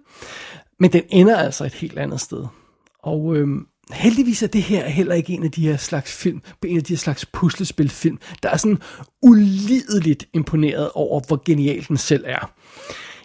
men 0.81 0.93
den 0.93 1.03
ender 1.09 1.37
altså 1.37 1.65
et 1.65 1.75
helt 1.75 1.99
andet 1.99 2.21
sted. 2.21 2.45
Og 3.03 3.37
øhm, 3.37 3.67
heldigvis 3.93 4.43
er 4.43 4.47
det 4.47 4.63
her 4.63 4.89
heller 4.89 5.15
ikke 5.15 5.33
en 5.33 5.45
af 5.45 5.51
de 5.51 5.69
her 5.69 5.77
slags 5.77 6.13
film, 6.13 6.43
en 6.65 6.77
af 6.77 6.85
de 6.85 6.93
her 6.93 6.99
slags 6.99 7.27
puslespilfilm, 7.27 8.19
der 8.43 8.49
er 8.49 8.57
sådan 8.57 8.79
ulideligt 9.23 10.27
imponeret 10.35 10.91
over, 10.95 11.21
hvor 11.29 11.43
genial 11.45 11.85
den 11.89 11.97
selv 11.97 12.25
er. 12.27 12.53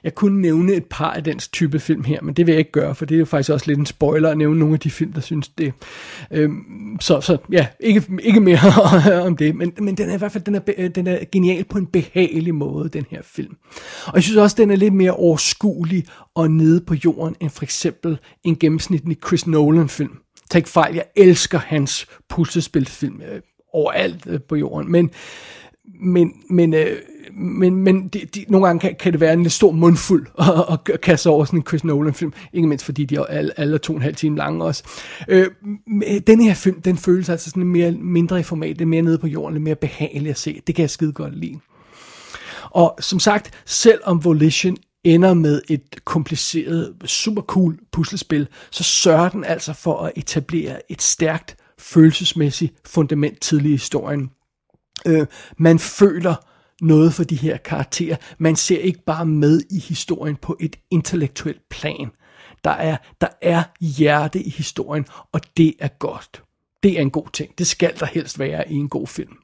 Jeg 0.04 0.16
kunne 0.16 0.42
nævne 0.42 0.74
et 0.74 0.86
par 0.86 1.12
af 1.12 1.24
dens 1.24 1.48
type 1.48 1.80
film 1.80 2.04
her, 2.04 2.22
men 2.22 2.34
det 2.34 2.48
vil 2.48 2.52
jeg 2.52 2.60
ikke 2.60 2.72
gøre, 2.72 2.96
for 2.96 3.06
det 3.06 3.16
er 3.16 3.20
jo 3.20 3.26
faktisk 3.26 3.50
også 3.50 3.68
lidt 3.68 3.80
en 3.80 3.86
spoiler 3.86 4.30
at 4.30 4.38
nævne 4.38 4.60
nogle 4.60 4.74
af 4.74 4.80
de 4.80 4.92
film, 4.92 5.14
der 5.14 5.22
synes 5.22 5.48
det. 5.48 5.74
Øhm, 6.32 6.98
så, 7.00 7.22
så 7.22 7.38
ja, 7.52 7.68
ikke, 7.80 8.04
ikke 8.22 8.40
mere 8.40 8.60
om 9.28 9.38
det, 9.38 9.56
men, 9.56 9.74
men 9.80 9.98
den 9.98 10.10
er 10.10 10.14
i 10.14 10.18
hvert 10.18 10.32
fald 10.32 10.44
den 10.44 10.56
er, 10.56 10.62
øh, 10.78 10.90
den 10.90 11.08
er 11.08 11.20
genial 11.32 11.64
på 11.64 11.78
en 11.78 11.86
behagelig 11.86 12.56
måde, 12.56 12.90
den 12.90 13.06
her 13.10 13.22
film. 13.24 13.56
Og 14.06 14.16
jeg 14.16 14.24
synes 14.24 14.38
også, 14.38 14.56
den 14.60 14.72
er 14.72 14.76
lidt 14.76 14.94
mere 14.94 15.12
overskuelig 15.12 16.06
og 16.36 16.52
nede 16.52 16.82
på 16.82 16.96
jorden, 17.06 17.36
end 17.40 17.50
for 17.50 17.64
eksempel 17.64 18.18
en 18.44 18.56
gennemsnitlig 18.56 19.18
Chris 19.28 19.48
Nolan-film. 19.48 20.21
Tag 20.52 20.60
ikke 20.60 20.70
fejl, 20.70 20.96
jeg 20.96 21.06
elsker 21.16 21.60
hans 21.60 22.08
puslespilsfilm 22.30 23.22
øh, 23.22 23.42
overalt 23.74 24.28
øh, 24.28 24.40
på 24.42 24.56
jorden, 24.56 24.92
men, 24.92 25.12
men, 26.02 26.34
men 26.50 26.74
øh, 26.74 26.98
men, 27.34 27.76
men 27.76 28.08
de, 28.08 28.20
de, 28.20 28.46
nogle 28.48 28.68
gange 28.68 28.80
kan, 28.80 28.96
kan 29.00 29.12
det 29.12 29.22
være 29.22 29.34
en 29.34 29.44
lidt 29.44 29.54
stor 29.54 29.72
mundfuld 29.72 30.28
at, 30.72 30.94
at 30.94 31.02
kaste 31.02 31.30
over 31.30 31.46
sådan 31.46 31.60
en 31.60 31.66
Chris 31.68 31.84
Nolan-film. 31.84 32.34
Ikke 32.54 32.68
mindst 32.68 32.86
fordi 32.86 33.06
de 33.06 33.16
er 33.16 33.24
alle, 33.24 33.60
alle 33.60 33.78
to 33.78 33.94
og 33.94 33.98
en 33.98 34.02
halv 34.02 34.16
time 34.16 34.38
lange 34.38 34.66
også. 34.66 34.84
Øh, 35.28 35.48
øh 36.06 36.22
den 36.28 36.42
her 36.42 36.54
film, 36.54 36.82
den 36.82 36.98
føles 36.98 37.30
altså 37.30 37.50
sådan 37.50 37.64
mere 37.64 37.92
mindre 37.92 38.40
i 38.40 38.44
format, 38.44 38.76
det 38.76 38.82
er 38.82 38.86
mere 38.86 39.02
nede 39.02 39.18
på 39.18 39.28
jorden, 39.28 39.54
lidt 39.54 39.64
mere 39.64 39.76
behagelig 39.76 40.30
at 40.30 40.38
se. 40.38 40.62
Det 40.68 40.76
kan 40.76 40.82
jeg 40.82 40.90
skide 40.90 41.14
godt 41.14 41.38
lide. 41.38 41.60
Og 42.64 42.96
som 43.00 43.20
sagt, 43.20 43.52
selvom 43.66 44.24
Volition 44.24 44.78
ender 45.04 45.34
med 45.34 45.62
et 45.70 46.06
kompliceret, 46.06 46.96
super 47.06 47.42
cool 47.42 47.80
puslespil, 47.92 48.48
så 48.72 48.84
sørger 48.84 49.30
den 49.30 49.44
altså 49.44 49.74
for 49.74 50.00
at 50.00 50.12
etablere 50.16 50.92
et 50.92 51.02
stærkt 51.02 51.58
følelsesmæssigt 51.80 52.74
fundament 52.86 53.42
tidlig 53.42 53.70
i 53.70 53.76
historien. 53.76 54.32
Øh, 55.08 55.28
man 55.58 55.80
føler 55.80 56.36
noget 56.82 57.14
for 57.14 57.24
de 57.24 57.36
her 57.36 57.58
karakterer. 57.58 58.16
Man 58.38 58.56
ser 58.56 58.80
ikke 58.80 59.04
bare 59.06 59.26
med 59.26 59.62
i 59.70 59.80
historien 59.80 60.36
på 60.36 60.58
et 60.60 60.76
intellektuelt 60.92 61.70
plan. 61.70 62.12
Der 62.64 62.72
er, 62.72 62.98
der 63.22 63.28
er 63.42 63.64
hjerte 63.80 64.42
i 64.42 64.50
historien, 64.50 65.06
og 65.32 65.42
det 65.58 65.74
er 65.80 65.88
godt. 65.88 66.44
Det 66.84 66.98
er 66.98 67.02
en 67.02 67.12
god 67.12 67.28
ting. 67.34 67.58
Det 67.58 67.68
skal 67.68 68.00
der 68.00 68.06
helst 68.06 68.40
være 68.40 68.72
i 68.72 68.76
en 68.76 68.90
god 68.90 69.08
film. 69.08 69.38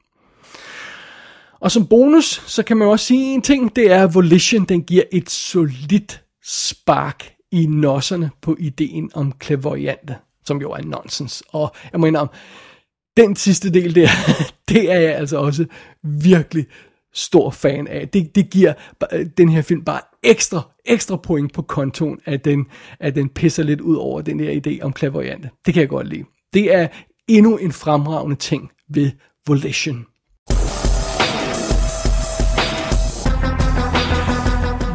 Og 1.60 1.70
som 1.70 1.86
bonus, 1.86 2.42
så 2.46 2.62
kan 2.62 2.76
man 2.76 2.88
også 2.88 3.06
sige 3.06 3.34
en 3.34 3.42
ting, 3.42 3.76
det 3.76 3.92
er, 3.92 4.02
at 4.02 4.14
Volition 4.14 4.64
den 4.64 4.82
giver 4.82 5.02
et 5.12 5.30
solidt 5.30 6.22
spark 6.44 7.32
i 7.52 7.66
nosserne 7.66 8.30
på 8.42 8.56
ideen 8.60 9.10
om 9.14 9.32
klavoyante, 9.32 10.16
som 10.44 10.60
jo 10.60 10.70
er 10.70 10.82
nonsens. 10.82 11.42
Og 11.48 11.74
jeg 11.92 12.00
mener 12.00 12.20
om, 12.20 12.30
den 13.16 13.36
sidste 13.36 13.72
del 13.72 13.94
der, 13.94 14.08
det 14.68 14.92
er 14.92 14.98
jeg 14.98 15.14
altså 15.14 15.36
også 15.36 15.66
virkelig 16.02 16.66
stor 17.14 17.50
fan 17.50 17.86
af. 17.86 18.08
Det, 18.08 18.34
det 18.34 18.50
giver 18.50 18.72
den 19.36 19.48
her 19.48 19.62
film 19.62 19.84
bare 19.84 20.00
ekstra, 20.22 20.70
ekstra 20.84 21.16
point 21.16 21.52
på 21.52 21.62
kontoen, 21.62 22.20
at 22.24 22.44
den, 22.44 22.66
at 23.00 23.14
den 23.14 23.28
pisser 23.28 23.62
lidt 23.62 23.80
ud 23.80 23.96
over 23.96 24.20
den 24.20 24.40
her 24.40 24.60
idé 24.60 24.82
om 24.82 24.92
klavoyante. 24.92 25.50
Det 25.66 25.74
kan 25.74 25.80
jeg 25.80 25.88
godt 25.88 26.08
lide. 26.08 26.24
Det 26.54 26.74
er 26.74 26.88
endnu 27.28 27.56
en 27.56 27.72
fremragende 27.72 28.36
ting 28.36 28.70
ved 28.88 29.10
Volition. 29.46 30.06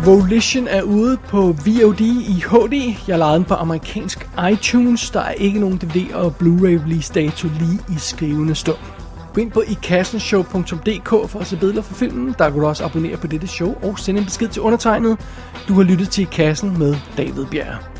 Volition 0.05 0.67
er 0.67 0.81
ude 0.81 1.17
på 1.17 1.41
VOD 1.41 2.01
i 2.01 2.43
HD. 2.49 2.73
Jeg 3.07 3.17
lejede 3.17 3.37
den 3.37 3.45
på 3.45 3.53
amerikansk 3.53 4.29
iTunes. 4.51 5.09
Der 5.11 5.19
er 5.19 5.31
ikke 5.31 5.59
nogen 5.59 5.77
DVD 5.77 6.13
og 6.13 6.35
Blu-ray 6.41 6.83
release 6.83 7.13
dato 7.13 7.47
lige 7.59 7.79
i 7.89 7.97
skrivende 7.97 8.55
stund. 8.55 8.77
Gå 9.33 9.41
ind 9.41 9.51
på 9.51 9.63
ikassenshow.dk 9.67 11.29
for 11.29 11.39
at 11.39 11.47
se 11.47 11.57
billeder 11.57 11.81
fra 11.81 11.95
filmen. 11.95 12.35
Der 12.37 12.49
kan 12.49 12.59
du 12.59 12.65
også 12.65 12.85
abonnere 12.85 13.17
på 13.17 13.27
dette 13.27 13.47
show 13.47 13.75
og 13.83 13.99
sende 13.99 14.19
en 14.19 14.25
besked 14.25 14.47
til 14.47 14.61
undertegnet. 14.61 15.17
Du 15.67 15.73
har 15.73 15.83
lyttet 15.83 16.09
til 16.09 16.21
I 16.21 16.27
Kassen 16.31 16.79
med 16.79 16.95
David 17.17 17.45
Bjerg. 17.51 17.92